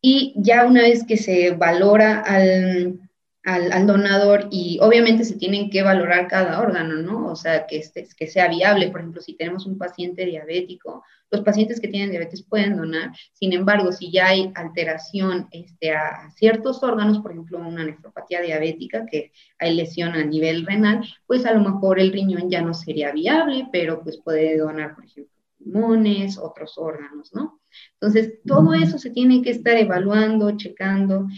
Y 0.01 0.35
ya 0.37 0.67
una 0.67 0.83
vez 0.83 1.05
que 1.05 1.17
se 1.17 1.53
valora 1.53 2.21
al, 2.21 3.01
al, 3.47 3.87
donador 3.87 4.49
y 4.51 4.79
obviamente 4.83 5.25
se 5.25 5.37
tienen 5.37 5.71
que 5.71 5.83
valorar 5.83 6.27
cada 6.27 6.61
órgano, 6.61 6.97
¿no? 6.97 7.31
O 7.31 7.37
sea, 7.37 7.67
que, 7.67 7.77
este, 7.79 8.07
que 8.17 8.27
sea 8.27 8.49
viable. 8.49 8.91
Por 8.91 9.01
ejemplo, 9.01 9.23
si 9.23 9.35
tenemos 9.37 9.67
un 9.67 9.79
paciente 9.79 10.27
diabético, 10.27 11.05
los 11.31 11.43
pacientes 11.43 11.81
que 11.81 11.87
tienen 11.87 12.11
diabetes 12.11 12.43
pueden 12.43 12.77
donar. 12.77 13.13
Sin 13.33 13.53
embargo, 13.53 13.93
si 13.93 14.11
ya 14.11 14.27
hay 14.27 14.51
alteración 14.57 15.47
este, 15.53 15.93
a, 15.93 16.29
ciertos 16.35 16.83
órganos, 16.83 17.21
por 17.21 17.31
ejemplo, 17.31 17.61
una 17.61 17.85
nefropatía 17.85 18.41
diabética, 18.43 19.07
que 19.07 19.31
hay 19.61 19.77
lesión 19.77 20.15
a 20.15 20.25
nivel 20.25 20.67
renal, 20.67 21.07
pues 21.29 21.47
a 21.47 21.55
lo 21.55 21.61
mejor 21.61 22.01
el 22.01 22.13
riñón 22.13 22.51
ya 22.51 22.63
no 22.63 22.75
sería 22.75 23.13
viable, 23.13 23.69
pero 23.71 24.03
pues 24.03 24.19
puede 24.19 24.59
donar, 24.59 24.97
por 24.97 25.05
ejemplo, 25.05 25.33
pulmones, 25.59 26.37
otros 26.37 26.77
órganos, 26.79 27.33
¿no? 27.33 27.61
Entonces, 28.01 28.41
todo 28.45 28.75
eso 28.75 28.99
se 28.99 29.11
tiene 29.11 29.43
que 29.43 29.51
estar 29.51 29.77
evaluando, 29.77 30.57
checando 30.57 31.29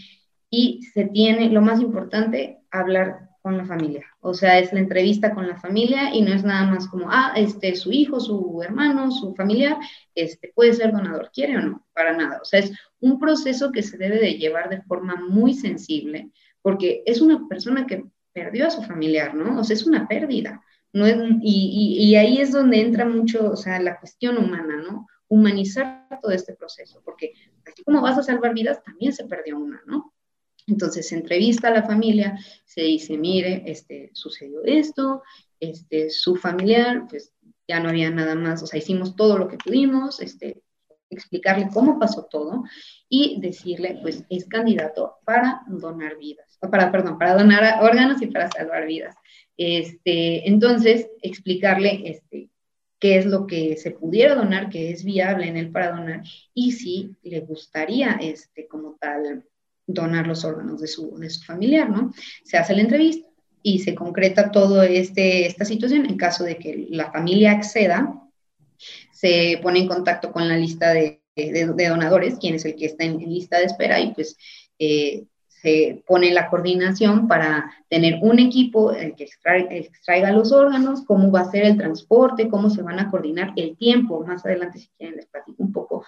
y 0.49 0.81
se 0.93 1.05
tiene, 1.05 1.49
lo 1.49 1.61
más 1.61 1.79
importante, 1.79 2.59
hablar 2.71 3.29
con 3.41 3.57
la 3.57 3.65
familia. 3.65 4.05
O 4.19 4.33
sea, 4.33 4.59
es 4.59 4.73
la 4.73 4.79
entrevista 4.79 5.33
con 5.33 5.47
la 5.47 5.55
familia 5.55 6.13
y 6.13 6.21
no 6.21 6.33
es 6.33 6.43
nada 6.43 6.69
más 6.69 6.87
como, 6.87 7.09
ah, 7.09 7.33
este, 7.35 7.75
su 7.75 7.91
hijo, 7.91 8.19
su 8.19 8.61
hermano, 8.63 9.11
su 9.11 9.33
familiar, 9.35 9.77
este, 10.15 10.51
puede 10.53 10.73
ser 10.73 10.91
donador, 10.91 11.31
¿quiere 11.33 11.57
o 11.57 11.61
no? 11.61 11.85
Para 11.93 12.15
nada. 12.15 12.39
O 12.41 12.45
sea, 12.45 12.59
es 12.59 12.71
un 12.99 13.19
proceso 13.19 13.71
que 13.71 13.81
se 13.81 13.97
debe 13.97 14.19
de 14.19 14.33
llevar 14.33 14.69
de 14.69 14.81
forma 14.81 15.15
muy 15.15 15.53
sensible, 15.53 16.31
porque 16.61 17.03
es 17.05 17.21
una 17.21 17.47
persona 17.47 17.87
que 17.87 18.05
perdió 18.33 18.67
a 18.67 18.71
su 18.71 18.83
familiar, 18.83 19.33
¿no? 19.33 19.59
O 19.59 19.63
sea, 19.63 19.75
es 19.75 19.87
una 19.87 20.07
pérdida. 20.07 20.61
No 20.91 21.07
y, 21.07 21.97
y, 21.99 22.15
ahí 22.15 22.39
es 22.39 22.51
donde 22.51 22.81
entra 22.81 23.05
mucho, 23.05 23.51
o 23.51 23.55
sea, 23.55 23.79
la 23.79 23.99
cuestión 23.99 24.39
humana, 24.39 24.77
¿no? 24.77 25.07
Humanizar 25.27 26.07
todo 26.19 26.31
este 26.31 26.55
proceso, 26.55 26.99
porque 27.05 27.33
así 27.63 27.83
como 27.83 28.01
vas 28.01 28.17
a 28.17 28.23
salvar 28.23 28.55
vidas, 28.55 28.83
también 28.83 29.13
se 29.13 29.25
perdió 29.25 29.59
una, 29.59 29.79
¿no? 29.85 30.11
Entonces 30.69 31.07
se 31.07 31.15
entrevista 31.15 31.67
a 31.69 31.73
la 31.73 31.83
familia, 31.83 32.39
se 32.65 32.81
dice, 32.81 33.17
mire, 33.17 33.63
este, 33.65 34.11
sucedió 34.13 34.63
esto, 34.63 35.23
este, 35.59 36.09
su 36.09 36.35
familiar, 36.35 37.05
pues 37.09 37.33
ya 37.67 37.79
no 37.79 37.89
había 37.89 38.09
nada 38.09 38.35
más, 38.35 38.63
o 38.63 38.67
sea, 38.67 38.79
hicimos 38.79 39.15
todo 39.15 39.37
lo 39.37 39.47
que 39.47 39.57
pudimos, 39.57 40.21
este, 40.21 40.61
explicarle 41.09 41.69
cómo 41.73 41.99
pasó 41.99 42.25
todo 42.25 42.63
y 43.09 43.39
decirle, 43.41 43.99
pues 44.01 44.23
es 44.29 44.45
candidato 44.45 45.17
para 45.25 45.61
donar 45.67 46.17
vidas, 46.17 46.57
para, 46.71 46.91
perdón, 46.91 47.17
para 47.17 47.35
donar 47.35 47.83
órganos 47.83 48.21
y 48.21 48.27
para 48.27 48.49
salvar 48.49 48.85
vidas. 48.85 49.15
Este, 49.57 50.47
entonces, 50.47 51.09
explicarle 51.21 52.03
este, 52.05 52.49
qué 52.99 53.17
es 53.17 53.25
lo 53.25 53.47
que 53.47 53.75
se 53.77 53.91
pudiera 53.91 54.35
donar, 54.35 54.69
qué 54.69 54.91
es 54.91 55.03
viable 55.03 55.47
en 55.47 55.57
él 55.57 55.71
para 55.71 55.91
donar 55.91 56.23
y 56.53 56.73
si 56.73 57.15
le 57.23 57.41
gustaría, 57.41 58.11
este, 58.21 58.67
como 58.67 58.97
tal, 58.99 59.43
donar 59.89 60.27
los 60.27 60.45
órganos 60.45 60.79
de 60.79 60.87
su, 60.87 61.17
de 61.17 61.29
su 61.29 61.43
familiar, 61.43 61.89
¿no? 61.89 62.13
Se 62.43 62.57
hace 62.57 62.75
la 62.75 62.81
entrevista 62.81 63.27
y 63.61 63.79
se 63.79 63.95
concreta 63.95 64.51
todo 64.51 64.83
este, 64.83 65.45
esta 65.45 65.65
situación 65.65 66.05
en 66.05 66.15
caso 66.15 66.43
de 66.43 66.57
que 66.57 66.87
la 66.89 67.11
familia 67.11 67.51
acceda, 67.51 68.21
se 69.11 69.59
pone 69.61 69.79
en 69.79 69.87
contacto 69.87 70.31
con 70.31 70.47
la 70.47 70.57
lista 70.57 70.93
de, 70.93 71.21
de, 71.35 71.87
donadores, 71.87 72.37
quien 72.39 72.55
es 72.55 72.65
el 72.65 72.75
que 72.75 72.85
está 72.85 73.03
en, 73.03 73.17
lista 73.17 73.57
de 73.57 73.65
espera 73.65 73.99
y 73.99 74.13
pues 74.13 74.37
eh, 74.77 75.25
se 75.47 76.03
pone 76.07 76.31
la 76.31 76.49
coordinación 76.49 77.27
para 77.27 77.69
tener 77.89 78.19
un 78.21 78.39
equipo 78.39 78.93
que 78.93 79.23
extraiga 79.23 80.31
los 80.31 80.53
órganos, 80.53 81.03
cómo 81.05 81.31
va 81.31 81.41
a 81.41 81.51
ser 81.51 81.65
el 81.65 81.77
transporte, 81.77 82.47
cómo 82.47 82.69
se 82.69 82.81
van 82.81 82.99
a 82.99 83.09
coordinar 83.11 83.51
el 83.57 83.75
tiempo. 83.75 84.23
Más 84.25 84.45
adelante, 84.45 84.79
si 84.79 84.87
quieren, 84.97 85.17
les 85.17 85.25
platico 85.25 85.61
un 85.61 85.73
poco 85.73 86.05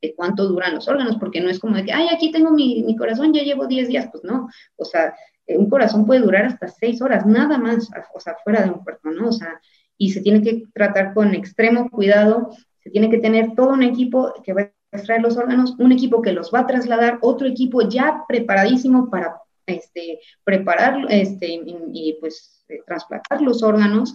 de 0.00 0.14
cuánto 0.14 0.46
duran 0.46 0.74
los 0.74 0.88
órganos, 0.88 1.16
porque 1.16 1.40
no 1.40 1.50
es 1.50 1.58
como 1.58 1.76
de 1.76 1.84
que, 1.84 1.92
ay, 1.92 2.08
aquí 2.12 2.30
tengo 2.30 2.50
mi, 2.50 2.82
mi 2.82 2.96
corazón, 2.96 3.32
ya 3.32 3.42
llevo 3.42 3.66
10 3.66 3.88
días, 3.88 4.08
pues 4.10 4.24
no, 4.24 4.48
o 4.76 4.84
sea, 4.84 5.14
eh, 5.46 5.56
un 5.56 5.68
corazón 5.68 6.06
puede 6.06 6.20
durar 6.20 6.46
hasta 6.46 6.68
6 6.68 7.02
horas, 7.02 7.26
nada 7.26 7.58
más, 7.58 7.90
o 8.14 8.20
sea, 8.20 8.36
fuera 8.42 8.62
de 8.62 8.70
un 8.70 8.82
cuerpo, 8.84 9.10
¿no? 9.10 9.28
O 9.28 9.32
sea, 9.32 9.60
y 9.98 10.10
se 10.10 10.20
tiene 10.20 10.42
que 10.42 10.64
tratar 10.72 11.12
con 11.12 11.34
extremo 11.34 11.90
cuidado, 11.90 12.50
se 12.82 12.90
tiene 12.90 13.10
que 13.10 13.18
tener 13.18 13.54
todo 13.54 13.70
un 13.70 13.82
equipo 13.82 14.32
que 14.42 14.54
va 14.54 14.62
a 14.62 14.96
extraer 14.96 15.20
los 15.20 15.36
órganos, 15.36 15.74
un 15.78 15.92
equipo 15.92 16.22
que 16.22 16.32
los 16.32 16.50
va 16.52 16.60
a 16.60 16.66
trasladar, 16.66 17.18
otro 17.20 17.46
equipo 17.46 17.82
ya 17.82 18.24
preparadísimo 18.26 19.10
para 19.10 19.36
este, 19.66 20.20
preparar 20.42 21.06
este, 21.10 21.48
y, 21.48 21.76
y 21.92 22.16
pues 22.20 22.64
eh, 22.68 22.80
trasplantar 22.86 23.42
los 23.42 23.62
órganos 23.62 24.14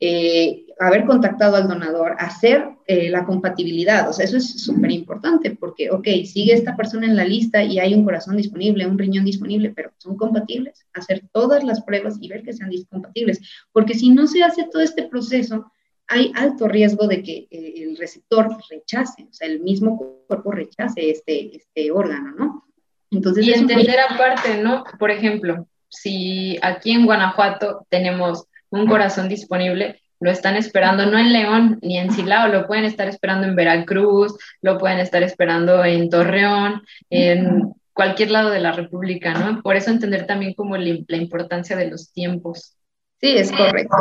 eh, 0.00 0.66
haber 0.78 1.06
contactado 1.06 1.56
al 1.56 1.68
donador, 1.68 2.16
hacer 2.18 2.68
eh, 2.86 3.08
la 3.08 3.24
compatibilidad, 3.24 4.08
o 4.08 4.12
sea, 4.12 4.26
eso 4.26 4.36
es 4.36 4.62
súper 4.62 4.90
importante 4.90 5.52
porque, 5.52 5.90
ok, 5.90 6.06
sigue 6.26 6.52
esta 6.52 6.76
persona 6.76 7.06
en 7.06 7.16
la 7.16 7.24
lista 7.24 7.62
y 7.64 7.78
hay 7.78 7.94
un 7.94 8.04
corazón 8.04 8.36
disponible, 8.36 8.86
un 8.86 8.98
riñón 8.98 9.24
disponible, 9.24 9.72
pero 9.74 9.92
son 9.96 10.16
compatibles, 10.16 10.84
hacer 10.92 11.24
todas 11.32 11.64
las 11.64 11.82
pruebas 11.82 12.18
y 12.20 12.28
ver 12.28 12.42
que 12.42 12.52
sean 12.52 12.70
compatibles, 12.90 13.40
porque 13.72 13.94
si 13.94 14.10
no 14.10 14.26
se 14.26 14.42
hace 14.42 14.64
todo 14.70 14.82
este 14.82 15.04
proceso, 15.04 15.72
hay 16.08 16.30
alto 16.36 16.68
riesgo 16.68 17.06
de 17.06 17.22
que 17.22 17.48
eh, 17.50 17.74
el 17.78 17.96
receptor 17.96 18.48
rechace, 18.70 19.24
o 19.24 19.32
sea, 19.32 19.48
el 19.48 19.60
mismo 19.60 20.22
cuerpo 20.28 20.52
rechace 20.52 21.10
este, 21.10 21.56
este 21.56 21.90
órgano, 21.90 22.32
¿no? 22.38 22.64
Entonces, 23.10 23.46
y 23.46 23.52
entender 23.52 23.98
aparte, 23.98 24.62
¿no? 24.62 24.84
Por 24.98 25.10
ejemplo, 25.10 25.66
si 25.88 26.58
aquí 26.62 26.92
en 26.92 27.06
Guanajuato 27.06 27.86
tenemos 27.88 28.46
un 28.70 28.86
corazón 28.86 29.28
disponible, 29.28 30.00
lo 30.20 30.30
están 30.30 30.56
esperando 30.56 31.06
no 31.06 31.18
en 31.18 31.32
León 31.32 31.78
ni 31.82 31.98
en 31.98 32.10
Silao, 32.10 32.48
lo 32.48 32.66
pueden 32.66 32.84
estar 32.84 33.08
esperando 33.08 33.46
en 33.46 33.56
Veracruz, 33.56 34.36
lo 34.62 34.78
pueden 34.78 34.98
estar 34.98 35.22
esperando 35.22 35.84
en 35.84 36.08
Torreón, 36.08 36.82
en 37.10 37.74
cualquier 37.92 38.30
lado 38.30 38.50
de 38.50 38.60
la 38.60 38.72
República, 38.72 39.34
¿no? 39.34 39.62
Por 39.62 39.76
eso 39.76 39.90
entender 39.90 40.26
también 40.26 40.54
como 40.54 40.76
la, 40.76 41.16
importancia 41.16 41.76
de 41.76 41.90
los 41.90 42.12
tiempos. 42.12 42.76
Sí, 43.20 43.36
es 43.36 43.50
correcto. 43.50 43.96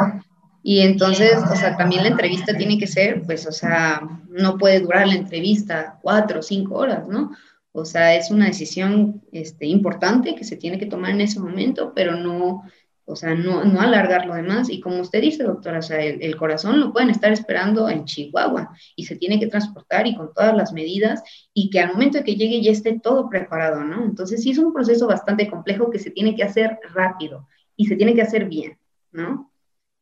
Y 0.63 0.82
entonces, 0.82 1.38
o 1.51 1.56
sea, 1.56 1.78
también 1.78 2.04
la 2.04 2.10
entrevista 2.10 2.58
tiene 2.58 2.78
que 2.78 2.88
ser, 2.88 3.21
pues, 3.23 3.45
o 3.45 3.51
sea, 3.51 4.01
no 4.30 4.58
puede 4.58 4.80
durar 4.80 5.08
la 5.08 5.15
entrevista 5.15 5.99
cuatro 6.01 6.39
o 6.39 6.43
cinco 6.43 6.75
horas, 6.75 7.08
¿no? 7.08 7.32
O 7.71 7.86
sea, 7.86 8.15
es 8.15 8.32
una 8.32 8.47
decisión 8.47 9.21
este, 9.32 9.67
importante 9.67 10.34
que 10.34 10.43
se 10.43 10.58
tiene 10.58 10.80
que 10.80 10.86
tomar 10.88 11.12
en 11.12 11.21
ese 11.21 11.39
momento, 11.39 11.93
pero 11.93 12.15
no 12.15 12.63
o 13.08 13.15
sea, 13.15 13.36
no, 13.36 13.63
no 13.63 13.82
alargar 13.82 14.26
lo 14.26 14.34
demás. 14.34 14.70
Y 14.70 14.80
como 14.80 15.00
usted 15.00 15.22
dice, 15.22 15.44
doctora, 15.44 15.80
o 15.80 15.82
sea, 15.82 16.04
el, 16.04 16.36
corazón 16.36 16.80
lo 16.80 16.91
pueden 16.91 17.12
estar 17.12 17.32
esperando 17.32 17.88
en 17.88 18.06
Chihuahua 18.06 18.76
y 18.96 19.06
se 19.06 19.15
tiene 19.15 19.39
que 19.39 19.48
transportar 19.48 20.08
y 20.08 20.15
con 20.15 20.34
todas 20.34 20.56
las 20.56 20.74
medidas 20.74 21.24
y 21.54 21.70
que 21.70 21.80
al 21.80 21.94
momento 21.94 22.18
de 22.18 22.24
que 22.24 22.36
llegue 22.36 22.62
ya 22.62 22.72
esté 22.72 23.00
todo 23.00 23.30
preparado, 23.30 23.84
¿no? 23.84 24.04
Entonces 24.04 24.41
sí 24.41 24.52
es 24.52 24.58
un 24.58 24.74
proceso 24.74 25.08
bastante 25.08 25.48
complejo 25.50 25.91
que 25.91 26.00
se 26.00 26.10
tiene 26.10 26.36
que 26.36 26.44
hacer 26.44 26.80
rápido 26.94 27.48
y 27.76 27.86
se 27.86 27.96
tiene 27.96 28.15
que 28.15 28.24
hacer 28.24 28.46
bien, 28.46 28.78
¿no? 29.12 29.52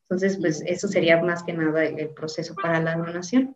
Entonces, 0.03 0.37
pues 0.39 0.63
eso 0.65 0.87
sería 0.87 1.21
más 1.21 1.43
que 1.43 1.53
nada 1.53 1.83
el, 1.85 2.09
proceso 2.09 2.53
para 2.55 2.79
la 2.79 2.95
donación. 2.95 3.55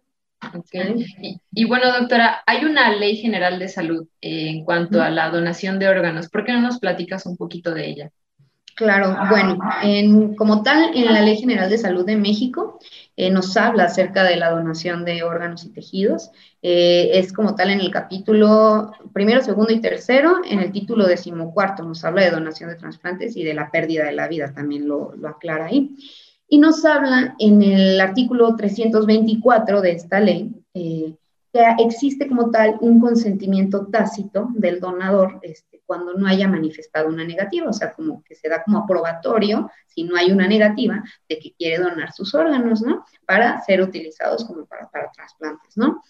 Okay. 0.53 1.05
Y, 1.51 1.65
bueno, 1.65 1.91
doctora, 1.99 2.41
hay 2.45 2.65
una 2.65 2.95
ley 2.95 3.15
general 3.17 3.59
de 3.59 3.67
salud 3.67 4.07
en 4.21 4.63
cuanto 4.65 5.01
a 5.01 5.09
la 5.09 5.29
donación 5.29 5.79
de 5.79 5.87
órganos. 5.87 6.29
¿Por 6.29 6.45
qué 6.45 6.53
no 6.53 6.61
nos 6.61 6.79
platicas 6.79 7.25
un 7.25 7.37
poquito 7.37 7.73
de 7.73 7.87
ella? 7.87 8.11
Claro, 8.77 9.17
bueno, 9.27 9.57
en, 9.81 10.35
como 10.35 10.61
tal, 10.61 10.95
en 10.95 11.11
la 11.11 11.21
Ley 11.21 11.37
General 11.37 11.67
de 11.67 11.79
Salud 11.79 12.05
de 12.05 12.15
México 12.15 12.77
eh, 13.15 13.31
nos 13.31 13.57
habla 13.57 13.85
acerca 13.85 14.23
de 14.23 14.35
la 14.35 14.51
donación 14.51 15.03
de 15.03 15.23
órganos 15.23 15.65
y 15.65 15.69
tejidos. 15.69 16.29
Eh, 16.61 17.09
es 17.13 17.33
como 17.33 17.55
tal 17.55 17.71
en 17.71 17.79
el 17.79 17.89
capítulo 17.89 18.91
primero, 19.13 19.41
segundo 19.41 19.73
y 19.73 19.81
tercero, 19.81 20.41
en 20.47 20.59
el 20.59 20.71
título 20.71 21.07
decimocuarto 21.07 21.81
nos 21.81 22.05
habla 22.05 22.21
de 22.21 22.29
donación 22.29 22.69
de 22.69 22.75
trasplantes 22.75 23.35
y 23.35 23.43
de 23.43 23.55
la 23.55 23.71
pérdida 23.71 24.05
de 24.05 24.11
la 24.11 24.27
vida, 24.27 24.53
también 24.53 24.87
lo, 24.87 25.15
aclara 25.27 25.65
ahí. 25.65 25.95
Y 26.47 26.59
nos 26.59 26.85
habla 26.85 27.35
en 27.39 27.63
el 27.63 27.99
artículo 27.99 28.55
324 28.55 29.81
de 29.81 29.91
esta 29.91 30.19
ley. 30.19 30.51
Eh, 30.75 31.15
existe 31.79 32.27
como 32.27 32.51
tal 32.51 32.77
un 32.81 32.99
consentimiento 32.99 33.87
tácito 33.87 34.49
del 34.53 34.79
donador 34.79 35.39
este, 35.41 35.81
cuando 35.85 36.13
no 36.13 36.27
haya 36.27 36.47
manifestado 36.47 37.07
una 37.07 37.23
negativa, 37.23 37.69
o 37.69 37.73
sea, 37.73 37.93
como 37.93 38.23
que 38.23 38.35
se 38.35 38.49
da 38.49 38.63
como 38.63 38.79
aprobatorio, 38.79 39.71
si 39.87 40.03
no 40.03 40.15
hay 40.17 40.31
una 40.31 40.47
negativa, 40.47 41.03
de 41.27 41.39
que 41.39 41.53
quiere 41.53 41.81
donar 41.81 42.11
sus 42.13 42.35
órganos, 42.35 42.81
¿no? 42.81 43.05
Para 43.25 43.61
ser 43.61 43.81
utilizados 43.81 44.45
como 44.45 44.65
para, 44.65 44.89
para 44.89 45.11
trasplantes, 45.11 45.77
¿no? 45.77 46.03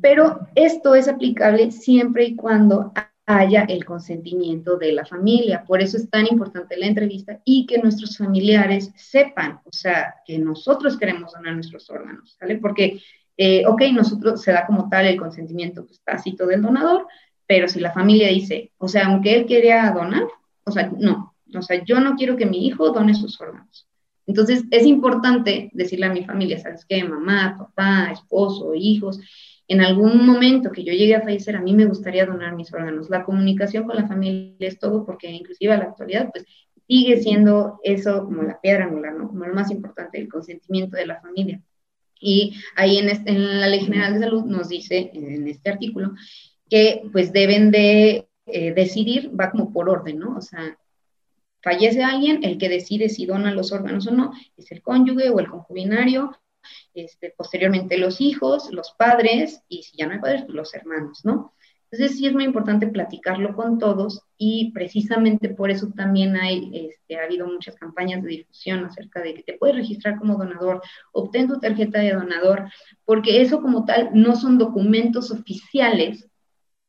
Pero 0.00 0.46
esto 0.54 0.94
es 0.94 1.08
aplicable 1.08 1.70
siempre 1.70 2.24
y 2.24 2.36
cuando 2.36 2.92
haya 3.26 3.62
el 3.62 3.84
consentimiento 3.84 4.76
de 4.76 4.92
la 4.92 5.04
familia. 5.04 5.64
Por 5.66 5.80
eso 5.80 5.96
es 5.96 6.10
tan 6.10 6.26
importante 6.26 6.76
la 6.76 6.86
entrevista 6.86 7.40
y 7.44 7.66
que 7.66 7.78
nuestros 7.78 8.18
familiares 8.18 8.92
sepan, 8.96 9.60
o 9.64 9.72
sea, 9.72 10.16
que 10.26 10.38
nosotros 10.38 10.98
queremos 10.98 11.32
donar 11.32 11.54
nuestros 11.54 11.88
órganos, 11.90 12.36
¿sale? 12.38 12.58
Porque 12.58 13.00
eh, 13.36 13.64
ok, 13.66 13.82
nosotros 13.92 14.42
se 14.42 14.52
da 14.52 14.66
como 14.66 14.88
tal 14.88 15.06
el 15.06 15.18
consentimiento 15.18 15.84
pues, 15.84 16.00
tácito 16.02 16.46
del 16.46 16.62
donador, 16.62 17.06
pero 17.46 17.68
si 17.68 17.80
la 17.80 17.92
familia 17.92 18.28
dice, 18.28 18.72
o 18.78 18.88
sea, 18.88 19.06
aunque 19.06 19.34
él 19.34 19.46
quería 19.46 19.90
donar, 19.90 20.24
o 20.64 20.70
sea, 20.70 20.90
no, 20.98 21.34
o 21.54 21.62
sea, 21.62 21.82
yo 21.84 22.00
no 22.00 22.16
quiero 22.16 22.36
que 22.36 22.46
mi 22.46 22.66
hijo 22.66 22.90
done 22.90 23.14
sus 23.14 23.40
órganos. 23.40 23.86
Entonces, 24.26 24.64
es 24.70 24.86
importante 24.86 25.70
decirle 25.74 26.06
a 26.06 26.12
mi 26.12 26.24
familia, 26.24 26.58
¿sabes 26.58 26.86
qué? 26.88 27.04
Mamá, 27.04 27.56
papá, 27.58 28.10
esposo, 28.10 28.74
hijos, 28.74 29.20
en 29.68 29.80
algún 29.80 30.26
momento 30.26 30.70
que 30.70 30.84
yo 30.84 30.92
llegue 30.92 31.14
a 31.14 31.22
fallecer, 31.22 31.56
a 31.56 31.60
mí 31.60 31.74
me 31.74 31.86
gustaría 31.86 32.26
donar 32.26 32.54
mis 32.54 32.72
órganos. 32.72 33.10
La 33.10 33.24
comunicación 33.24 33.84
con 33.84 33.96
la 33.96 34.06
familia 34.06 34.68
es 34.68 34.78
todo, 34.78 35.04
porque 35.04 35.30
inclusive 35.30 35.72
a 35.72 35.78
la 35.78 35.84
actualidad, 35.84 36.30
pues, 36.32 36.46
sigue 36.86 37.20
siendo 37.22 37.80
eso 37.82 38.24
como 38.24 38.42
la 38.42 38.60
piedra 38.60 38.84
angular, 38.84 39.14
¿no? 39.14 39.28
Como 39.28 39.44
lo 39.44 39.54
más 39.54 39.70
importante, 39.70 40.18
el 40.18 40.28
consentimiento 40.28 40.96
de 40.96 41.06
la 41.06 41.20
familia. 41.20 41.62
Y 42.26 42.56
ahí 42.74 42.96
en, 42.96 43.60
la 43.60 43.68
Ley 43.68 43.80
General 43.80 44.14
de 44.14 44.20
Salud 44.20 44.44
nos 44.44 44.70
dice, 44.70 45.10
en 45.12 45.46
este 45.46 45.70
artículo, 45.70 46.14
que 46.70 47.02
pues 47.12 47.32
deben 47.34 47.70
de 47.70 48.26
eh, 48.46 48.72
decidir, 48.72 49.30
va 49.38 49.50
como 49.50 49.72
por 49.74 49.90
orden, 49.90 50.20
¿no? 50.20 50.36
O 50.38 50.40
sea, 50.40 50.78
fallece 51.62 52.02
alguien, 52.02 52.42
el 52.42 52.56
que 52.56 52.70
decide 52.70 53.10
si 53.10 53.26
dona 53.26 53.52
los 53.52 53.72
órganos 53.72 54.06
o 54.06 54.10
no 54.10 54.32
es 54.56 54.72
el 54.72 54.80
cónyuge 54.80 55.28
o 55.28 55.38
el 55.38 55.48
concubinario, 55.48 56.34
este, 56.94 57.34
posteriormente 57.36 57.98
los 57.98 58.22
hijos, 58.22 58.70
los 58.70 58.92
padres, 58.92 59.62
y 59.68 59.82
si 59.82 59.98
ya 59.98 60.06
no 60.06 60.14
hay 60.14 60.20
padres, 60.20 60.42
pues 60.44 60.54
los 60.54 60.74
hermanos, 60.74 61.24
¿no? 61.24 61.53
Entonces 61.94 62.18
sí 62.18 62.26
es 62.26 62.32
muy 62.32 62.42
importante 62.42 62.88
platicarlo 62.88 63.54
con 63.54 63.78
todos 63.78 64.22
y 64.36 64.72
precisamente 64.72 65.48
por 65.48 65.70
eso 65.70 65.92
también 65.94 66.34
hay, 66.36 66.88
este, 66.90 67.16
ha 67.16 67.24
habido 67.24 67.46
muchas 67.46 67.76
campañas 67.76 68.20
de 68.24 68.30
difusión 68.30 68.84
acerca 68.84 69.22
de 69.22 69.32
que 69.34 69.44
te 69.44 69.52
puedes 69.52 69.76
registrar 69.76 70.18
como 70.18 70.36
donador, 70.36 70.82
obtén 71.12 71.46
tu 71.46 71.60
tarjeta 71.60 72.00
de 72.00 72.14
donador, 72.14 72.68
porque 73.04 73.42
eso 73.42 73.62
como 73.62 73.84
tal 73.84 74.10
no 74.12 74.34
son 74.34 74.58
documentos 74.58 75.30
oficiales 75.30 76.26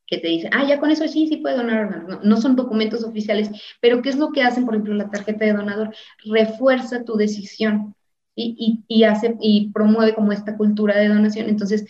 que 0.08 0.18
te 0.18 0.28
dicen, 0.28 0.50
ah, 0.54 0.66
ya 0.68 0.80
con 0.80 0.90
eso 0.90 1.08
sí, 1.08 1.28
sí 1.28 1.38
puede 1.38 1.58
donar 1.58 1.86
órganos. 1.86 2.10
No, 2.10 2.20
no, 2.24 2.38
son 2.38 2.56
documentos 2.56 3.04
oficiales, 3.04 3.52
pero 3.82 4.02
¿qué 4.02 4.10
es 4.10 4.18
lo 4.18 4.32
que 4.32 4.42
hacen, 4.42 4.66
por 4.66 4.74
ejemplo, 4.74 4.96
la 4.96 5.12
tarjeta 5.12 5.46
de 5.46 5.54
donador? 5.54 5.96
Refuerza 6.26 7.04
tu 7.04 7.16
decisión 7.16 7.96
y, 8.36 8.84
y, 8.88 9.00
y 9.00 9.04
hace, 9.04 9.36
y 9.40 9.72
promueve 9.72 10.16
como 10.16 10.32
esta 10.32 10.58
cultura 10.58 10.98
de 10.98 11.10
donación. 11.10 11.48
Entonces, 11.48 11.86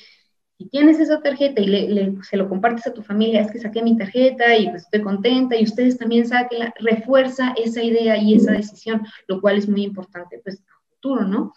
si 0.58 0.65
tienes 0.70 1.00
esa 1.00 1.22
tarjeta 1.22 1.62
y 1.62 1.68
le, 1.68 2.13
se 2.24 2.38
lo 2.38 2.48
compartes 2.48 2.88
a 2.88 2.94
tu 2.94 3.02
familia, 3.02 3.41
es 3.41 3.52
que 3.52 3.60
saqué 3.60 3.82
mi 3.84 3.98
tarjeta 3.98 4.56
y 4.56 4.70
pues 4.70 4.84
estoy 4.84 5.02
contenta 5.02 5.58
y 5.58 5.65
ustedes 5.65 5.98
también 5.98 6.28
saquen, 6.28 6.72
refuerza 6.80 7.54
esa 7.58 7.84
idea 7.84 8.18
y 8.18 8.36
esa 8.36 8.54
decisión, 8.54 9.06
lo 9.28 9.41
cual 9.41 9.58
es 9.58 9.68
muy 9.68 9.84
importante 9.84 10.39
pues 10.44 10.60
a 10.60 10.96
futuro, 10.96 11.26
¿no? 11.26 11.54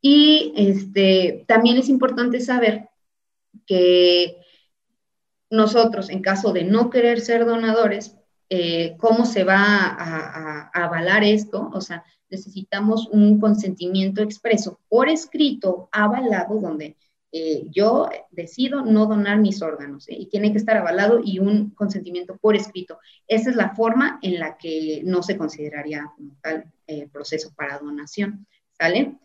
Y 0.00 0.52
este, 0.56 1.44
también 1.48 1.78
es 1.78 1.88
importante 1.88 2.40
saber 2.40 2.88
que 3.66 4.36
nosotros, 5.50 6.08
en 6.08 6.22
caso 6.22 6.52
de 6.52 6.62
no 6.62 6.90
querer 6.90 7.20
ser 7.20 7.44
donadores, 7.44 8.16
eh, 8.50 8.96
¿cómo 8.98 9.26
se 9.26 9.42
va 9.42 9.56
a, 9.58 10.70
a, 10.72 10.84
avalar 10.84 11.24
esto? 11.24 11.70
O 11.72 11.80
sea, 11.80 12.04
necesitamos 12.30 13.08
un 13.08 13.40
consentimiento 13.40 14.22
expreso 14.22 14.78
por 14.88 15.08
escrito, 15.08 15.88
avalado, 15.90 16.60
donde 16.60 16.96
eh, 17.32 17.66
yo 17.70 18.08
decido 18.30 18.82
no 18.82 19.06
donar 19.06 19.38
mis 19.38 19.60
órganos 19.62 20.08
¿eh? 20.08 20.16
y 20.18 20.26
tiene 20.26 20.52
que 20.52 20.58
estar 20.58 20.76
avalado 20.76 21.20
y 21.22 21.38
un 21.38 21.70
consentimiento 21.70 22.36
por 22.36 22.56
escrito. 22.56 22.98
Esa 23.26 23.50
es 23.50 23.56
la 23.56 23.74
forma 23.74 24.18
en 24.22 24.38
la 24.38 24.56
que 24.56 25.02
no 25.04 25.22
se 25.22 25.36
consideraría 25.36 26.10
como 26.16 26.36
tal 26.40 26.72
proceso 27.12 27.52
para 27.54 27.78
donación, 27.78 28.46
¿sale? 28.72 29.18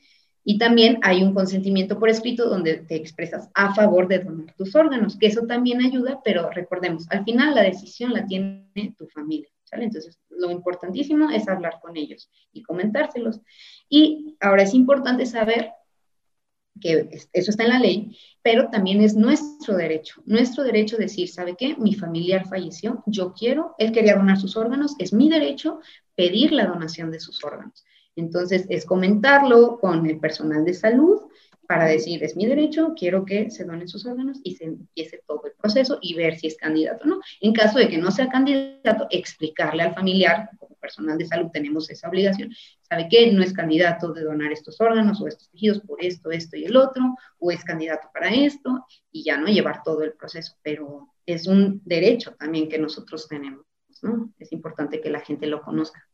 Y 0.44 0.58
también 0.58 1.00
hay 1.02 1.24
un 1.24 1.34
consentimiento 1.34 1.98
por 1.98 2.10
escrito 2.10 2.50
donde 2.50 2.76
te 2.76 2.96
expresas 2.96 3.50
a 3.54 3.74
favor 3.74 4.10
de 4.10 4.20
donar 4.20 4.54
tus 4.56 4.76
órganos, 4.76 5.18
que 5.18 5.28
eso 5.28 5.46
también 5.48 5.82
ayuda, 5.82 6.20
pero 6.24 6.50
recordemos, 6.50 7.10
al 7.10 7.24
final 7.24 7.56
la 7.56 7.64
decisión 7.64 8.12
la 8.12 8.26
tiene 8.26 8.94
tu 8.98 9.08
familia. 9.08 9.50
Entonces, 9.82 10.20
lo 10.30 10.52
importantísimo 10.52 11.30
es 11.32 11.48
hablar 11.48 11.80
con 11.82 11.98
ellos 11.98 12.30
y 12.52 12.62
comentárselos. 12.64 13.42
Y 13.90 14.36
ahora 14.40 14.64
es 14.64 14.74
importante 14.74 15.26
saber 15.26 15.72
que 16.82 17.10
eso 17.34 17.52
está 17.52 17.64
en 17.64 17.70
la 17.70 17.80
ley, 17.80 18.18
pero 18.42 18.70
también 18.70 19.02
es 19.02 19.16
nuestro 19.16 19.76
derecho, 19.76 20.22
nuestro 20.26 20.64
derecho 20.64 20.98
decir, 20.98 21.30
¿sabe 21.30 21.56
qué? 21.58 21.76
Mi 21.78 21.94
familiar 21.94 22.48
falleció, 22.48 23.04
yo 23.06 23.34
quiero, 23.34 23.76
él 23.78 23.92
quería 23.92 24.16
donar 24.16 24.38
sus 24.38 24.58
órganos, 24.58 24.96
es 25.00 25.14
mi 25.14 25.30
derecho 25.30 25.80
pedir 26.16 26.52
la 26.52 26.66
donación 26.66 27.12
de 27.12 27.20
sus 27.20 27.44
órganos. 27.44 27.86
Entonces, 28.16 28.66
es 28.70 28.86
comentarlo 28.86 29.80
con 29.80 30.06
el 30.06 30.20
personal 30.20 30.66
de 30.66 30.74
salud 30.74 31.22
para 31.68 31.86
decir, 31.86 32.24
es 32.24 32.36
mi 32.36 32.46
derecho, 32.46 32.94
quiero 32.96 33.26
que 33.26 33.50
se 33.50 33.64
donen 33.64 33.88
sus 33.88 34.06
órganos 34.06 34.40
y 34.44 34.56
se 34.56 34.66
empiece 34.66 35.22
todo 35.26 35.42
el 35.46 35.54
proceso 35.54 35.98
y 36.02 36.14
ver 36.14 36.38
si 36.38 36.48
es 36.48 36.58
candidato 36.58 37.06
o 37.06 37.08
no. 37.08 37.22
En 37.42 37.54
caso 37.54 37.80
de 37.80 37.88
que 37.88 37.98
no 37.98 38.12
sea 38.12 38.28
candidato, 38.28 39.08
explicarle 39.10 39.84
al 39.84 39.96
familiar, 39.96 40.50
personal 40.84 41.18
de 41.18 41.26
salud 41.26 41.50
tenemos 41.52 41.90
esa 41.90 42.10
obligación, 42.10 42.54
sabe 42.82 43.08
que 43.10 43.32
no 43.32 43.42
es 43.42 43.54
candidato 43.54 44.12
de 44.14 44.24
donar 44.24 44.52
estos 44.52 44.80
órganos 44.82 45.22
o 45.22 45.28
estos 45.28 45.50
tejidos 45.50 45.80
por 45.80 46.04
esto, 46.04 46.30
esto 46.30 46.58
y 46.58 46.66
el 46.66 46.76
otro, 46.76 47.16
o 47.40 47.50
es 47.50 47.64
candidato 47.64 48.10
para 48.14 48.30
esto, 48.30 48.86
y 49.12 49.24
ya 49.24 49.38
no 49.38 49.48
llevar 49.48 49.82
todo 49.84 50.04
el 50.04 50.14
proceso, 50.14 50.56
pero 50.62 51.14
es 51.26 51.48
un 51.48 51.82
derecho 51.86 52.36
también 52.38 52.68
que 52.68 52.78
nosotros 52.78 53.28
tenemos, 53.30 53.66
¿no? 54.02 54.34
Es 54.38 54.52
importante 54.52 55.00
que 55.00 55.10
la 55.10 55.22
gente 55.22 55.48
lo 55.48 55.62
conozca. 55.62 56.06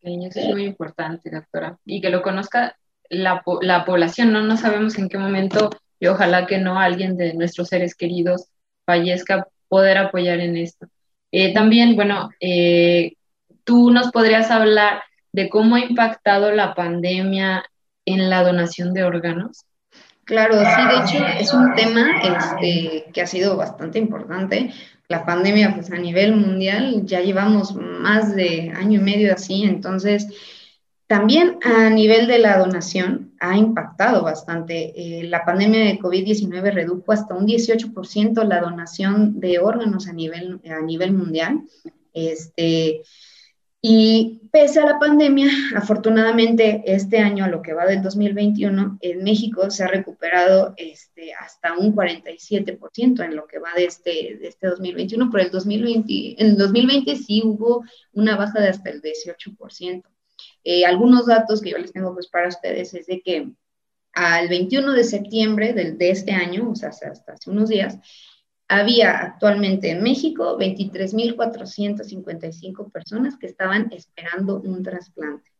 Eso 0.00 0.40
es 0.40 0.48
muy 0.48 0.64
importante, 0.64 1.30
doctora. 1.30 1.78
Y 1.84 2.00
que 2.00 2.08
lo 2.08 2.22
conozca 2.22 2.78
la, 3.10 3.42
la, 3.60 3.84
población, 3.84 4.32
¿no? 4.32 4.42
No 4.42 4.56
sabemos 4.56 4.98
en 4.98 5.10
qué 5.10 5.18
momento, 5.18 5.68
y 5.98 6.06
ojalá 6.06 6.46
que 6.46 6.58
no 6.58 6.80
alguien 6.80 7.18
de 7.18 7.34
nuestros 7.34 7.68
seres 7.68 7.94
queridos 7.94 8.48
fallezca, 8.86 9.46
poder 9.68 9.98
apoyar 9.98 10.40
en 10.40 10.56
esto. 10.56 10.88
Eh, 11.32 11.54
también, 11.54 11.94
bueno, 11.94 12.30
eh, 12.40 13.14
tú 13.64 13.90
nos 13.90 14.10
podrías 14.10 14.50
hablar 14.50 15.02
de 15.32 15.48
cómo 15.48 15.76
ha 15.76 15.80
impactado 15.80 16.52
la 16.52 16.74
pandemia 16.74 17.64
en 18.04 18.30
la 18.30 18.42
donación 18.42 18.92
de 18.94 19.04
órganos. 19.04 19.64
Claro, 20.24 20.54
sí, 20.54 20.86
de 20.88 21.18
hecho 21.18 21.26
es 21.40 21.52
un 21.52 21.74
tema 21.74 22.20
este, 22.22 23.06
que 23.12 23.22
ha 23.22 23.26
sido 23.26 23.56
bastante 23.56 23.98
importante 23.98 24.72
la 25.08 25.26
pandemia, 25.26 25.74
pues 25.74 25.90
a 25.90 25.96
nivel 25.96 26.36
mundial 26.36 27.04
ya 27.04 27.20
llevamos 27.20 27.74
más 27.74 28.36
de 28.36 28.72
año 28.76 29.00
y 29.00 29.02
medio 29.02 29.34
así, 29.34 29.64
entonces 29.64 30.28
también 31.08 31.58
a 31.64 31.90
nivel 31.90 32.28
de 32.28 32.38
la 32.38 32.58
donación 32.58 33.32
ha 33.40 33.56
impactado 33.56 34.22
bastante. 34.22 34.92
Eh, 34.94 35.24
la 35.24 35.44
pandemia 35.44 35.80
de 35.80 35.98
COVID-19 35.98 36.72
redujo 36.72 37.10
hasta 37.10 37.34
un 37.34 37.48
18% 37.48 38.44
la 38.44 38.60
donación 38.60 39.40
de 39.40 39.58
órganos 39.58 40.06
a 40.06 40.12
nivel, 40.12 40.60
a 40.70 40.80
nivel 40.80 41.12
mundial. 41.12 41.62
Este, 42.14 43.02
y 43.82 44.42
pese 44.52 44.80
a 44.80 44.84
la 44.84 44.98
pandemia, 44.98 45.48
afortunadamente 45.74 46.82
este 46.84 47.18
año, 47.18 47.44
a 47.44 47.48
lo 47.48 47.62
que 47.62 47.72
va 47.72 47.86
del 47.86 48.02
2021, 48.02 48.98
en 49.00 49.24
México 49.24 49.70
se 49.70 49.84
ha 49.84 49.88
recuperado 49.88 50.74
este, 50.76 51.32
hasta 51.32 51.74
un 51.78 51.94
47% 51.94 53.24
en 53.24 53.36
lo 53.36 53.46
que 53.46 53.58
va 53.58 53.72
de 53.74 53.86
este, 53.86 54.36
de 54.40 54.48
este 54.48 54.66
2021, 54.66 55.30
pero 55.30 55.44
el 55.44 55.50
2020, 55.50 56.42
en 56.42 56.46
el 56.48 56.56
2020 56.58 57.16
sí 57.16 57.42
hubo 57.44 57.84
una 58.12 58.36
baja 58.36 58.60
de 58.60 58.68
hasta 58.68 58.90
el 58.90 59.00
18%. 59.00 60.02
Eh, 60.64 60.84
algunos 60.84 61.26
datos 61.26 61.62
que 61.62 61.70
yo 61.70 61.78
les 61.78 61.92
tengo 61.92 62.12
pues 62.12 62.28
para 62.28 62.48
ustedes 62.48 62.92
es 62.92 63.06
de 63.06 63.22
que 63.22 63.50
al 64.12 64.48
21 64.48 64.92
de 64.92 65.04
septiembre 65.04 65.72
del, 65.72 65.96
de 65.96 66.10
este 66.10 66.32
año, 66.32 66.70
o 66.70 66.74
sea, 66.74 66.90
hasta 66.90 67.32
hace 67.32 67.50
unos 67.50 67.70
días, 67.70 67.98
había 68.70 69.18
actualmente 69.18 69.90
en 69.90 70.00
México 70.00 70.56
23.455 70.56 72.92
personas 72.92 73.36
que 73.36 73.48
estaban 73.48 73.90
esperando 73.90 74.60
un 74.60 74.84
trasplante. 74.84 75.50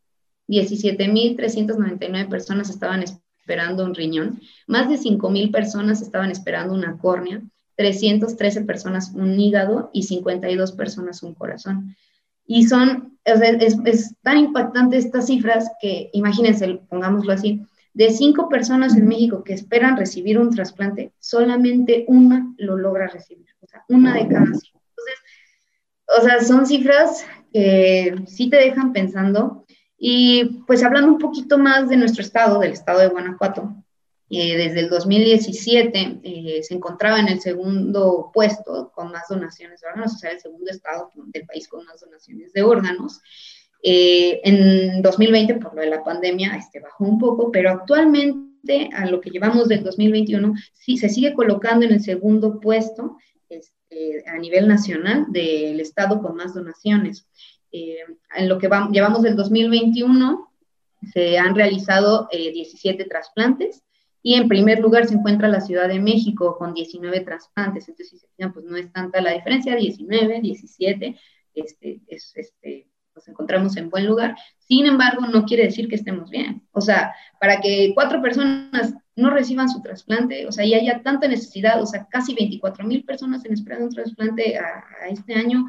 17.399 0.46 2.28
personas 2.28 2.70
estaban 2.70 3.02
esperando 3.02 3.84
un 3.84 3.96
riñón, 3.96 4.40
más 4.68 4.88
de 4.88 4.94
5.000 4.94 5.50
personas 5.50 6.02
estaban 6.02 6.30
esperando 6.30 6.72
una 6.72 6.98
córnea, 6.98 7.42
313 7.74 8.62
personas 8.62 9.10
un 9.12 9.40
hígado 9.40 9.90
y 9.92 10.04
52 10.04 10.70
personas 10.70 11.24
un 11.24 11.34
corazón. 11.34 11.96
Y 12.46 12.68
son, 12.68 13.18
es, 13.24 13.76
es 13.86 14.14
tan 14.22 14.38
impactante 14.38 14.98
estas 14.98 15.26
cifras 15.26 15.68
que, 15.80 16.10
imagínense, 16.12 16.80
pongámoslo 16.88 17.32
así, 17.32 17.60
de 17.92 18.10
cinco 18.10 18.48
personas 18.48 18.96
en 18.96 19.08
México 19.08 19.42
que 19.42 19.54
esperan 19.54 19.96
recibir 19.96 20.38
un 20.38 20.50
trasplante, 20.50 21.12
solamente 21.18 22.04
una 22.08 22.52
lo 22.58 22.76
logra 22.76 23.08
recibir, 23.08 23.46
o 23.60 23.66
sea, 23.66 23.84
una 23.88 24.14
de 24.14 24.28
cada 24.28 24.46
cinco. 24.46 24.80
Entonces, 24.90 25.18
o 26.18 26.22
sea, 26.22 26.42
son 26.42 26.66
cifras 26.66 27.24
que 27.52 28.14
sí 28.26 28.48
te 28.50 28.56
dejan 28.56 28.92
pensando. 28.92 29.64
Y 29.98 30.62
pues 30.66 30.82
hablando 30.82 31.12
un 31.12 31.18
poquito 31.18 31.58
más 31.58 31.88
de 31.88 31.96
nuestro 31.96 32.22
estado, 32.22 32.60
del 32.60 32.72
estado 32.72 33.00
de 33.00 33.08
Guanajuato, 33.08 33.74
eh, 34.30 34.56
desde 34.56 34.80
el 34.80 34.88
2017 34.88 36.20
eh, 36.22 36.62
se 36.62 36.74
encontraba 36.74 37.18
en 37.18 37.28
el 37.28 37.40
segundo 37.40 38.30
puesto 38.32 38.92
con 38.94 39.10
más 39.10 39.28
donaciones 39.28 39.80
de 39.80 39.88
órganos, 39.88 40.14
o 40.14 40.18
sea, 40.18 40.30
el 40.30 40.40
segundo 40.40 40.70
estado 40.70 41.10
del 41.14 41.44
país 41.46 41.68
con 41.68 41.84
más 41.84 42.00
donaciones 42.00 42.52
de 42.52 42.62
órganos. 42.62 43.20
Eh, 43.82 44.40
en 44.44 45.02
2020, 45.02 45.54
por 45.56 45.74
lo 45.74 45.80
de 45.80 45.90
la 45.90 46.04
pandemia, 46.04 46.56
este 46.56 46.80
bajó 46.80 47.04
un 47.04 47.18
poco, 47.18 47.50
pero 47.50 47.70
actualmente, 47.70 48.90
a 48.94 49.06
lo 49.06 49.20
que 49.20 49.30
llevamos 49.30 49.68
del 49.68 49.82
2021, 49.82 50.54
sí 50.74 50.96
se 50.96 51.08
sigue 51.08 51.34
colocando 51.34 51.86
en 51.86 51.92
el 51.92 52.00
segundo 52.00 52.60
puesto 52.60 53.16
este, 53.48 54.22
a 54.26 54.38
nivel 54.38 54.68
nacional 54.68 55.26
del 55.30 55.80
estado 55.80 56.20
con 56.20 56.36
más 56.36 56.54
donaciones. 56.54 57.26
Eh, 57.72 57.98
en 58.36 58.48
lo 58.48 58.58
que 58.58 58.68
llevamos 58.90 59.22
del 59.22 59.36
2021, 59.36 60.50
se 61.12 61.38
han 61.38 61.54
realizado 61.54 62.28
17 62.30 63.02
eh, 63.02 63.06
trasplantes 63.08 63.82
y 64.22 64.34
en 64.34 64.48
primer 64.48 64.80
lugar 64.80 65.06
se 65.06 65.14
encuentra 65.14 65.48
la 65.48 65.62
Ciudad 65.62 65.88
de 65.88 65.98
México 65.98 66.56
con 66.58 66.74
19 66.74 67.20
trasplantes. 67.20 67.88
Entonces, 67.88 68.26
pues 68.36 68.64
no 68.66 68.76
es 68.76 68.92
tanta 68.92 69.22
la 69.22 69.32
diferencia, 69.32 69.74
19, 69.74 70.40
17, 70.42 71.16
este, 71.54 72.00
es, 72.06 72.34
nos 72.34 72.59
encontramos 73.50 73.76
en 73.76 73.90
buen 73.90 74.06
lugar. 74.06 74.36
Sin 74.58 74.86
embargo, 74.86 75.26
no 75.26 75.44
quiere 75.44 75.64
decir 75.64 75.88
que 75.88 75.96
estemos 75.96 76.30
bien. 76.30 76.62
O 76.72 76.80
sea, 76.80 77.12
para 77.40 77.60
que 77.60 77.92
cuatro 77.94 78.22
personas 78.22 78.94
no 79.16 79.30
reciban 79.30 79.68
su 79.68 79.82
trasplante, 79.82 80.46
o 80.46 80.52
sea, 80.52 80.64
y 80.64 80.74
haya 80.74 81.02
tanta 81.02 81.26
necesidad, 81.28 81.82
o 81.82 81.86
sea, 81.86 82.06
casi 82.08 82.34
24 82.34 82.86
mil 82.86 83.04
personas 83.04 83.44
en 83.44 83.52
espera 83.52 83.78
de 83.78 83.84
un 83.84 83.90
trasplante 83.90 84.56
a, 84.56 85.08
este 85.10 85.34
año, 85.34 85.66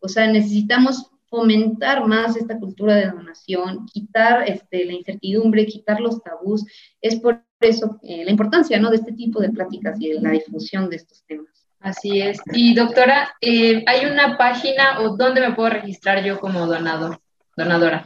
o 0.00 0.08
sea, 0.08 0.26
necesitamos 0.26 1.10
fomentar 1.28 2.06
más 2.06 2.36
esta 2.36 2.58
cultura 2.58 2.94
de 2.94 3.10
donación, 3.10 3.84
quitar 3.86 4.48
este, 4.48 4.86
la 4.86 4.94
incertidumbre, 4.94 5.66
quitar 5.66 6.00
los 6.00 6.22
tabús. 6.22 6.64
Es 7.02 7.16
por 7.16 7.44
eso 7.60 7.98
eh, 8.02 8.24
la 8.24 8.30
importancia 8.30 8.78
¿no? 8.78 8.88
de 8.88 8.96
este 8.96 9.12
tipo 9.12 9.38
de 9.40 9.50
pláticas 9.50 10.00
y 10.00 10.08
de 10.08 10.20
la 10.22 10.30
difusión 10.30 10.88
de 10.88 10.96
estos 10.96 11.22
temas. 11.24 11.57
Así 11.80 12.20
es. 12.20 12.40
Y 12.52 12.74
doctora, 12.74 13.34
eh, 13.40 13.84
¿hay 13.86 14.06
una 14.06 14.36
página 14.36 14.98
o 15.00 15.16
dónde 15.16 15.40
me 15.40 15.52
puedo 15.52 15.70
registrar 15.70 16.24
yo 16.24 16.40
como 16.40 16.66
donador, 16.66 17.20
donadora? 17.56 18.04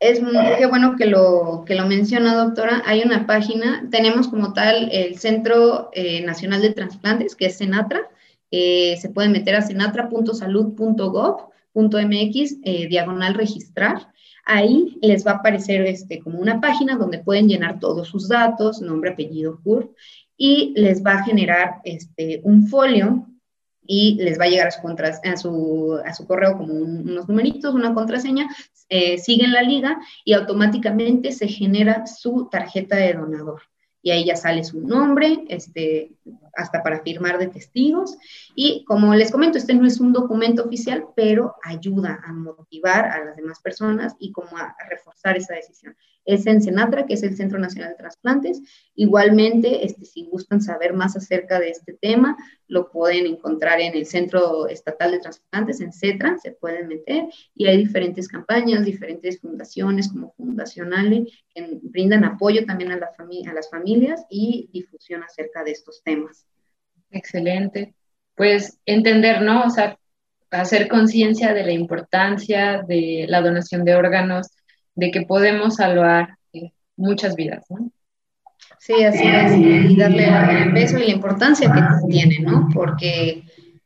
Es 0.00 0.22
muy, 0.22 0.34
bueno 0.68 0.96
que 0.96 1.06
lo, 1.06 1.64
que 1.66 1.74
lo 1.74 1.86
menciona, 1.86 2.34
doctora. 2.34 2.82
Hay 2.86 3.02
una 3.02 3.26
página, 3.26 3.86
tenemos 3.90 4.28
como 4.28 4.52
tal 4.52 4.88
el 4.92 5.18
Centro 5.18 5.90
eh, 5.92 6.20
Nacional 6.22 6.62
de 6.62 6.72
Transplantes, 6.72 7.34
que 7.36 7.46
es 7.46 7.56
Senatra. 7.56 8.08
Eh, 8.50 8.96
se 9.00 9.08
pueden 9.10 9.32
meter 9.32 9.56
a 9.56 9.62
senatra.salud.gov.mx, 9.62 12.60
diagonal 12.88 13.34
registrar. 13.34 14.08
Ahí 14.46 14.98
les 15.00 15.26
va 15.26 15.32
a 15.32 15.36
aparecer 15.36 15.86
este, 15.86 16.20
como 16.20 16.38
una 16.38 16.60
página 16.60 16.96
donde 16.96 17.18
pueden 17.18 17.48
llenar 17.48 17.80
todos 17.80 18.08
sus 18.08 18.28
datos, 18.28 18.82
nombre, 18.82 19.10
apellido, 19.10 19.58
CURP, 19.62 19.96
y 20.36 20.74
les 20.76 21.02
va 21.04 21.14
a 21.14 21.24
generar 21.24 21.80
este, 21.84 22.40
un 22.44 22.66
folio 22.68 23.26
y 23.86 24.16
les 24.22 24.38
va 24.38 24.44
a 24.44 24.48
llegar 24.48 24.68
a 24.68 24.70
su, 25.36 26.00
a 26.04 26.14
su, 26.14 26.26
correo 26.26 26.56
como 26.56 26.72
unos 26.72 27.28
numeritos, 27.28 27.74
una 27.74 27.92
contraseña, 27.92 28.48
eh, 28.88 29.18
siguen 29.18 29.52
la 29.52 29.62
liga 29.62 29.98
y 30.24 30.32
automáticamente 30.32 31.32
se 31.32 31.48
genera 31.48 32.06
su 32.06 32.48
tarjeta 32.50 32.96
de 32.96 33.14
donador. 33.14 33.62
Y 34.04 34.10
ahí 34.10 34.26
ya 34.26 34.36
sale 34.36 34.62
su 34.62 34.80
nombre, 34.80 35.44
este, 35.48 36.12
hasta 36.54 36.82
para 36.82 37.00
firmar 37.00 37.38
de 37.38 37.48
testigos. 37.48 38.18
Y 38.54 38.84
como 38.84 39.14
les 39.14 39.32
comento, 39.32 39.56
este 39.56 39.72
no 39.74 39.86
es 39.86 39.98
un 39.98 40.12
documento 40.12 40.62
oficial, 40.64 41.06
pero 41.16 41.56
ayuda 41.64 42.20
a 42.22 42.32
motivar 42.32 43.06
a 43.06 43.24
las 43.24 43.34
demás 43.34 43.60
personas 43.60 44.14
y 44.18 44.30
como 44.30 44.56
a 44.58 44.76
reforzar 44.90 45.38
esa 45.38 45.54
decisión 45.54 45.96
es 46.24 46.46
en 46.46 46.62
Senatra, 46.62 47.06
que 47.06 47.14
es 47.14 47.22
el 47.22 47.36
Centro 47.36 47.58
Nacional 47.58 47.90
de 47.90 47.96
Trasplantes. 47.96 48.62
Igualmente, 48.94 49.84
este, 49.84 50.04
si 50.04 50.24
gustan 50.24 50.60
saber 50.60 50.94
más 50.94 51.16
acerca 51.16 51.60
de 51.60 51.70
este 51.70 51.92
tema, 51.94 52.36
lo 52.66 52.90
pueden 52.90 53.26
encontrar 53.26 53.80
en 53.80 53.94
el 53.94 54.06
Centro 54.06 54.66
Estatal 54.68 55.12
de 55.12 55.18
Trasplantes, 55.18 55.80
en 55.80 55.92
CETRA, 55.92 56.38
se 56.38 56.52
pueden 56.52 56.88
meter, 56.88 57.24
y 57.54 57.66
hay 57.66 57.76
diferentes 57.76 58.28
campañas, 58.28 58.84
diferentes 58.84 59.40
fundaciones 59.40 60.08
como 60.08 60.32
Fundacionales 60.34 61.28
que 61.54 61.78
brindan 61.82 62.24
apoyo 62.24 62.64
también 62.66 62.90
a, 62.90 62.96
la 62.96 63.06
a 63.06 63.52
las 63.52 63.70
familias 63.70 63.93
y 64.30 64.68
difusión 64.72 65.22
acerca 65.22 65.64
de 65.64 65.72
estos 65.72 66.02
temas. 66.02 66.46
Excelente. 67.10 67.94
Pues 68.34 68.78
entender, 68.86 69.42
¿no? 69.42 69.64
O 69.64 69.70
sea, 69.70 69.98
hacer 70.50 70.88
conciencia 70.88 71.52
de 71.52 71.64
la 71.64 71.72
importancia 71.72 72.82
de 72.86 73.26
la 73.28 73.40
donación 73.40 73.84
de 73.84 73.94
órganos, 73.94 74.48
de 74.94 75.10
que 75.10 75.22
podemos 75.22 75.76
salvar 75.76 76.36
eh, 76.52 76.72
muchas 76.96 77.36
vidas, 77.36 77.64
¿no? 77.70 77.90
Sí, 78.78 79.02
así 79.02 79.26
es, 79.26 79.90
y 79.90 79.96
darle 79.96 80.28
el 80.62 80.72
peso 80.72 80.98
y 80.98 81.06
la 81.06 81.12
importancia 81.12 81.72
que 81.72 82.12
tiene, 82.12 82.40
¿no? 82.40 82.68
Porque 82.72 83.44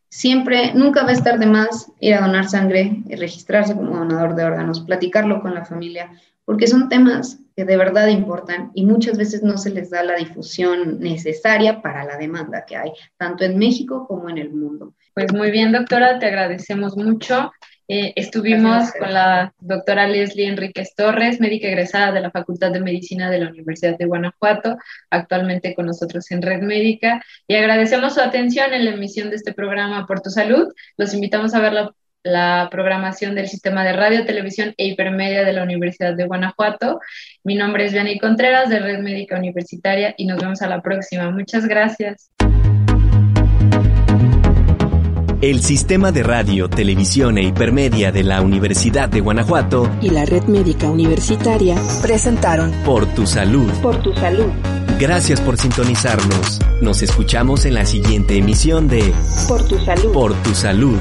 siempre, 0.09 0.73
nunca 0.75 1.05
va 1.05 1.11
a 1.11 1.13
estar 1.13 1.39
de 1.39 1.47
más 1.47 1.93
ir 2.01 2.15
a 2.15 2.21
donar 2.21 2.49
sangre, 2.49 3.03
y 3.07 3.15
registrarse 3.15 3.75
como 3.75 3.97
donador 3.97 4.35
de 4.35 4.45
órganos, 4.45 4.81
platicarlo 4.81 5.41
con 5.41 5.55
la 5.55 5.65
familia, 5.65 6.11
porque 6.49 6.67
son 6.67 6.89
temas 6.89 7.41
que 7.55 7.67
de 7.67 7.77
verdad 7.77 8.07
importan 8.07 8.71
y 8.73 8.87
muchas 8.87 9.19
veces 9.19 9.43
no 9.43 9.59
se 9.59 9.69
les 9.69 9.91
da 9.91 10.03
la 10.03 10.17
difusión 10.17 10.99
necesaria 10.99 11.83
para 11.83 12.07
la 12.07 12.17
demanda 12.17 12.65
que 12.67 12.75
hay, 12.75 12.91
tanto 13.19 13.45
en 13.45 13.59
México 13.59 14.07
como 14.09 14.31
en 14.31 14.39
el 14.39 14.55
mundo. 14.55 14.95
Pues 15.13 15.31
muy 15.35 15.51
bien, 15.51 15.73
doctora, 15.73 16.19
te 16.19 16.25
agradecemos 16.25 16.97
mucho. 16.97 17.53
Eh, 17.87 18.15
estuvimos 18.17 18.91
con 18.99 19.13
la 19.13 19.53
doctora 19.59 20.09
Leslie 20.09 20.49
Enríquez 20.49 20.95
Torres, 20.95 21.39
médica 21.39 21.69
egresada 21.69 22.13
de 22.13 22.23
la 22.23 22.31
Facultad 22.31 22.73
de 22.73 22.81
Medicina 22.81 23.31
de 23.31 23.41
la 23.41 23.51
Universidad 23.51 23.99
de 23.99 24.07
Guanajuato, 24.07 24.79
actualmente 25.11 25.75
con 25.75 25.85
nosotros 25.85 26.31
en 26.31 26.41
Red 26.41 26.63
Médica, 26.63 27.23
y 27.47 27.57
agradecemos 27.57 28.15
su 28.15 28.23
atención 28.23 28.73
en 28.73 28.87
la 28.87 28.93
emisión 28.93 29.29
de 29.29 29.37
este 29.37 29.53
programa 29.53 30.07
Por 30.07 30.23
tu 30.23 30.31
Salud. 30.31 30.73
Los 30.97 31.13
invitamos 31.13 31.53
a 31.53 31.61
ver 31.61 31.75
la, 31.75 31.93
la 32.23 32.69
programación 32.71 33.35
del 33.35 33.49
Sistema 33.49 33.85
de 33.85 33.93
Radio, 33.93 34.25
Televisión 34.25 34.75
e 34.77 34.87
Hipermedia 34.87 35.45
de 35.45 35.53
la 35.53 35.63
Universidad 35.63 36.15
de 36.15 36.27
Guanajuato. 36.27 37.01
Mi 37.45 37.55
nombre 37.55 37.87
es 37.87 37.93
Vianney 37.93 38.19
Contreras 38.19 38.69
de 38.69 38.81
Red 38.81 39.01
Médica 39.01 39.37
Universitaria 39.37 40.15
y 40.17 40.27
nos 40.27 40.41
vemos 40.41 40.63
a 40.63 40.69
la 40.69 40.83
próxima. 40.83 41.31
Muchas 41.31 41.67
gracias. 41.67 42.31
El 45.41 45.63
Sistema 45.63 46.11
de 46.11 46.25
Radio, 46.25 46.69
Televisión 46.69 47.39
e 47.39 47.43
Hipermedia 47.43 48.11
de 48.11 48.25
la 48.25 48.43
Universidad 48.43 49.09
de 49.09 49.21
Guanajuato 49.21 49.89
y 50.03 50.11
la 50.11 50.25
Red 50.25 50.45
Médica 50.45 50.91
Universitaria 50.91 51.77
presentaron 52.03 52.73
Por 52.85 53.07
tu 53.15 53.25
Salud. 53.25 53.73
Por 53.81 54.03
tu 54.03 54.13
Salud. 54.15 54.51
Gracias 54.99 55.41
por 55.41 55.57
sintonizarnos. 55.57 56.59
Nos 56.83 57.03
escuchamos 57.03 57.67
en 57.67 57.75
la 57.75 57.87
siguiente 57.87 58.37
emisión 58.37 58.89
de 58.89 59.15
Por 59.47 59.67
tu 59.69 59.79
Salud. 59.79 60.13
Por 60.13 60.35
tu 60.43 60.57
Salud. 60.57 60.99